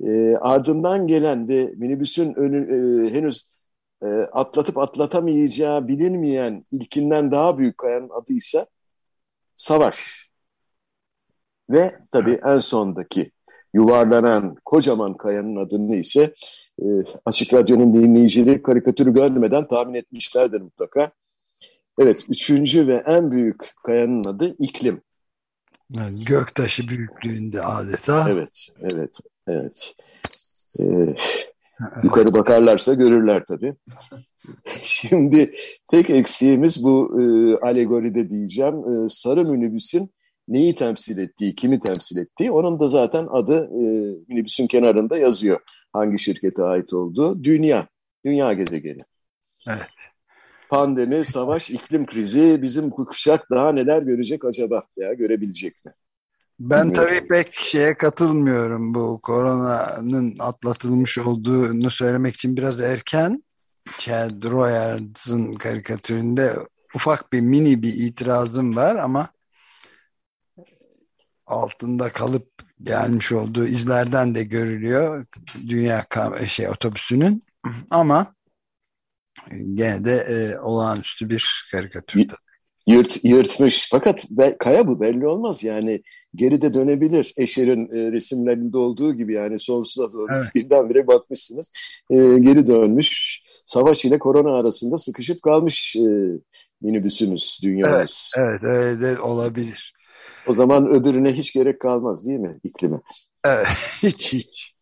E, 0.04 0.36
ardından 0.36 1.08
gelen 1.08 1.48
ve 1.48 1.74
minibüsün 1.78 2.34
önü, 2.34 2.58
e, 2.58 3.10
henüz 3.14 3.55
e, 4.04 4.08
atlatıp 4.32 4.78
atlatamayacağı 4.78 5.88
bilinmeyen 5.88 6.66
ilkinden 6.72 7.32
daha 7.32 7.58
büyük 7.58 7.78
kayanın 7.78 8.10
adı 8.10 8.34
ise 8.34 8.66
Savaş. 9.56 10.30
Ve 11.70 11.98
tabii 12.12 12.40
en 12.46 12.58
sondaki 12.58 13.32
yuvarlanan 13.74 14.56
kocaman 14.66 15.18
kayanın 15.18 15.56
adını 15.56 15.96
ise 15.96 16.34
e, 16.82 16.86
Açık 17.26 17.54
Radyo'nun 17.54 17.94
dinleyicileri 17.94 18.62
karikatürü 18.62 19.14
görmeden 19.14 19.68
tahmin 19.68 19.94
etmişlerdir 19.94 20.62
mutlaka. 20.62 21.12
Evet, 22.00 22.22
üçüncü 22.30 22.88
ve 22.88 23.04
en 23.06 23.32
büyük 23.32 23.72
kayanın 23.84 24.24
adı 24.28 24.56
iklim. 24.60 25.02
Yani 25.98 26.16
göktaşı 26.26 26.88
büyüklüğünde 26.88 27.62
adeta. 27.62 28.30
Evet, 28.30 28.68
evet, 28.80 29.20
evet. 29.48 29.96
Ee, 30.80 31.16
yukarı 32.04 32.34
bakarlarsa 32.34 32.94
görürler 32.94 33.44
tabii. 33.48 33.76
Şimdi 34.84 35.54
tek 35.88 36.10
eksiğimiz 36.10 36.84
bu 36.84 37.22
e, 37.22 37.24
alegoride 37.66 38.30
diyeceğim. 38.30 38.76
E, 38.76 39.10
sarı 39.10 39.46
minibüsün 39.46 40.12
neyi 40.48 40.76
temsil 40.76 41.18
ettiği, 41.18 41.56
kimi 41.56 41.80
temsil 41.80 42.18
ettiği. 42.18 42.52
Onun 42.52 42.80
da 42.80 42.90
zaten 42.90 43.28
adı 43.32 43.70
e, 43.72 43.84
minibüsün 44.28 44.68
kenarında 44.68 45.18
yazıyor. 45.18 45.60
Hangi 45.94 46.20
şirkete 46.20 46.64
ait 46.64 46.94
olduğu. 46.94 47.44
Dünya, 47.44 47.88
dünya 48.26 48.54
gezegeni. 48.54 49.02
Evet. 49.68 49.90
Pandemi, 50.70 51.26
savaş, 51.26 51.70
iklim 51.70 52.06
krizi 52.06 52.62
bizim 52.62 52.90
kuşak 52.90 53.50
daha 53.52 53.72
neler 53.72 54.02
görecek 54.02 54.46
acaba 54.46 54.84
ya 54.98 55.14
görebilecek 55.14 55.86
mi? 55.86 55.92
Ben 56.60 56.94
tabii 56.94 57.28
pek 57.28 57.54
şeye 57.54 57.98
katılmıyorum 57.98 58.94
bu 58.94 59.20
koronanın 59.22 60.36
atlatılmış 60.40 61.18
olduğunu 61.18 61.92
söylemek 61.92 62.36
için 62.36 62.58
biraz 62.58 62.82
erken. 62.82 63.44
Chad 64.00 64.44
Royers'ın 64.44 65.54
karikatüründe 65.54 66.56
ufak 66.96 67.34
bir 67.34 67.42
mini 67.42 67.82
bir 67.82 67.94
itirazım 67.94 68.76
var 68.76 68.96
ama 68.96 69.30
altında 71.46 72.10
kalıp 72.10 72.50
gelmiş 72.84 73.32
olduğu 73.32 73.68
izlerden 73.68 74.36
de 74.36 74.44
görülüyor 74.44 75.26
dünya 75.68 76.06
şey 76.48 76.70
otobüsünün 76.70 77.44
ama 77.90 78.36
gene 79.74 80.06
de 80.06 80.16
e, 80.16 80.60
olağanüstü 80.60 81.30
bir 81.30 81.68
karikatür. 81.72 82.28
Yırt, 82.88 83.24
yırtmış. 83.24 83.88
Fakat 83.92 84.26
be, 84.30 84.56
kaya 84.60 84.88
bu 84.88 85.00
belli 85.00 85.28
olmaz. 85.28 85.64
Yani 85.64 86.04
geride 86.36 86.74
dönebilir. 86.74 87.34
Eşer'in 87.38 87.86
e, 87.86 88.12
resimlerinde 88.12 88.78
olduğu 88.78 89.14
gibi 89.14 89.34
yani 89.34 89.60
sonsuza 89.60 90.14
doğru 90.14 90.28
evet. 90.36 90.56
birdenbire 90.56 91.08
bakmışsınız. 91.08 91.72
E, 92.10 92.16
geri 92.16 92.68
dönmüş. 92.68 93.42
Savaş 93.66 94.06
ile 94.06 94.20
korona 94.20 94.56
arasında 94.60 94.98
sıkışıp 94.98 95.42
kalmış 95.42 95.96
e, 95.96 96.10
minibüsümüz, 96.82 97.60
dünyamız. 97.64 98.32
Evet, 98.38 98.62
evet 98.64 98.64
öyle 98.64 99.02
de 99.02 99.22
olabilir. 99.22 99.94
O 100.48 100.54
zaman 100.54 100.88
öbürüne 100.88 101.34
hiç 101.34 101.54
gerek 101.54 101.80
kalmaz 101.80 102.28
değil 102.28 102.40
mi 102.40 102.60
iklime? 102.64 102.98
Evet, 103.46 103.68
hiç 104.04 104.34
hiç. 104.34 104.76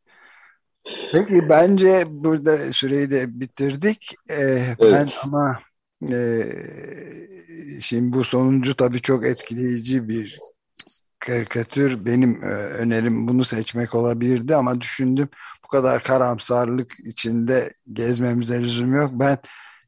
Peki 1.11 1.49
bence 1.49 2.03
burada 2.07 2.57
süreyi 2.71 3.11
de 3.11 3.39
bitirdik. 3.39 4.15
Ee, 4.29 4.35
evet. 4.35 4.77
Ben 4.79 5.07
ama 5.23 5.59
e, 6.11 6.43
şimdi 7.81 8.13
bu 8.13 8.23
sonuncu 8.23 8.75
tabii 8.75 9.01
çok 9.01 9.25
etkileyici 9.25 10.07
bir 10.07 10.39
karikatür. 11.19 12.05
Benim 12.05 12.43
e, 12.43 12.47
önerim 12.53 13.27
bunu 13.27 13.43
seçmek 13.43 13.95
olabilirdi 13.95 14.55
ama 14.55 14.81
düşündüm 14.81 15.29
bu 15.63 15.67
kadar 15.67 16.03
karamsarlık 16.03 16.99
içinde 17.05 17.73
gezmemize 17.93 18.61
lüzum 18.61 18.93
yok. 18.93 19.11
Ben 19.13 19.37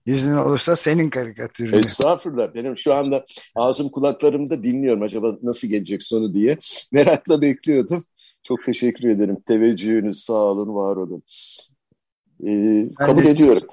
İznin 0.05 0.35
olursa 0.35 0.75
senin 0.75 1.09
karikatürünü. 1.09 1.79
Estağfurullah. 1.79 2.53
Benim 2.53 2.77
şu 2.77 2.93
anda 2.93 3.25
ağzım 3.55 3.89
kulaklarımda 3.89 4.63
dinliyorum 4.63 5.01
acaba 5.01 5.37
nasıl 5.41 5.67
gelecek 5.67 6.03
sonu 6.03 6.33
diye. 6.33 6.57
Merakla 6.91 7.41
bekliyordum. 7.41 8.03
Çok 8.43 8.65
teşekkür 8.65 9.09
ederim. 9.09 9.37
Teveccühünüz 9.45 10.19
sağ 10.19 10.33
olun, 10.33 10.75
var 10.75 10.95
olun. 10.95 11.23
Ee, 12.47 12.89
kabul 12.95 13.25
ediyorum. 13.25 13.67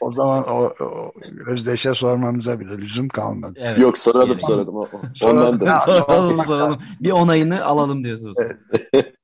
O 0.00 0.12
zaman 0.12 0.44
o, 0.48 0.72
o 0.80 1.12
Özdeş'e 1.46 1.94
sormamıza 1.94 2.60
bile 2.60 2.78
lüzum 2.78 3.08
kalmadı. 3.08 3.58
Evet. 3.60 3.78
Yok 3.78 3.98
soralım 3.98 4.40
soralım. 4.40 4.76
O, 4.76 4.88
ondan 5.22 5.60
da. 5.60 5.78
soralım 5.78 6.44
soralım. 6.44 6.78
Bir 7.00 7.10
onayını 7.10 7.64
alalım 7.64 8.04
diyorsunuz. 8.04 8.38
Evet. 8.38 9.14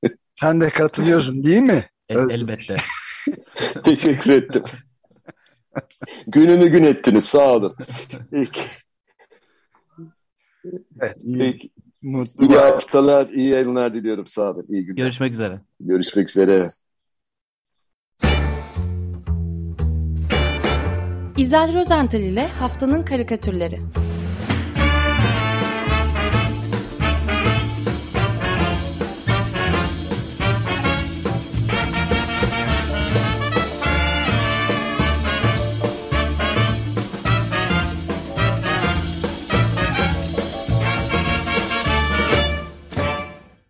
Sen 0.40 0.60
de 0.60 0.68
katılıyorsun 0.68 1.44
değil 1.44 1.62
mi? 1.62 1.84
El, 2.08 2.30
elbette. 2.30 2.76
Teşekkür 3.84 4.30
ettim. 4.30 4.62
Gününü 6.26 6.68
gün 6.68 6.82
ettiniz. 6.82 7.24
Sağ 7.24 7.52
olun. 7.52 7.72
Peki. 8.30 8.60
Evet, 11.00 11.16
iyi, 11.22 11.38
Peki. 11.38 11.70
Mutlu 12.02 12.44
iyi 12.44 12.58
haftalar, 12.58 13.28
iyi 13.28 13.48
yayınlar 13.48 13.94
diliyorum. 13.94 14.26
Sağ 14.26 14.50
olun. 14.50 14.66
İyi 14.68 14.86
günler. 14.86 14.96
Görüşmek 15.02 15.32
üzere. 15.32 15.60
Görüşmek 15.80 16.28
üzere. 16.28 16.68
İzel 21.40 21.74
Rozental 21.74 22.20
ile 22.20 22.48
Haftanın 22.48 23.02
Karikatürleri 23.02 23.80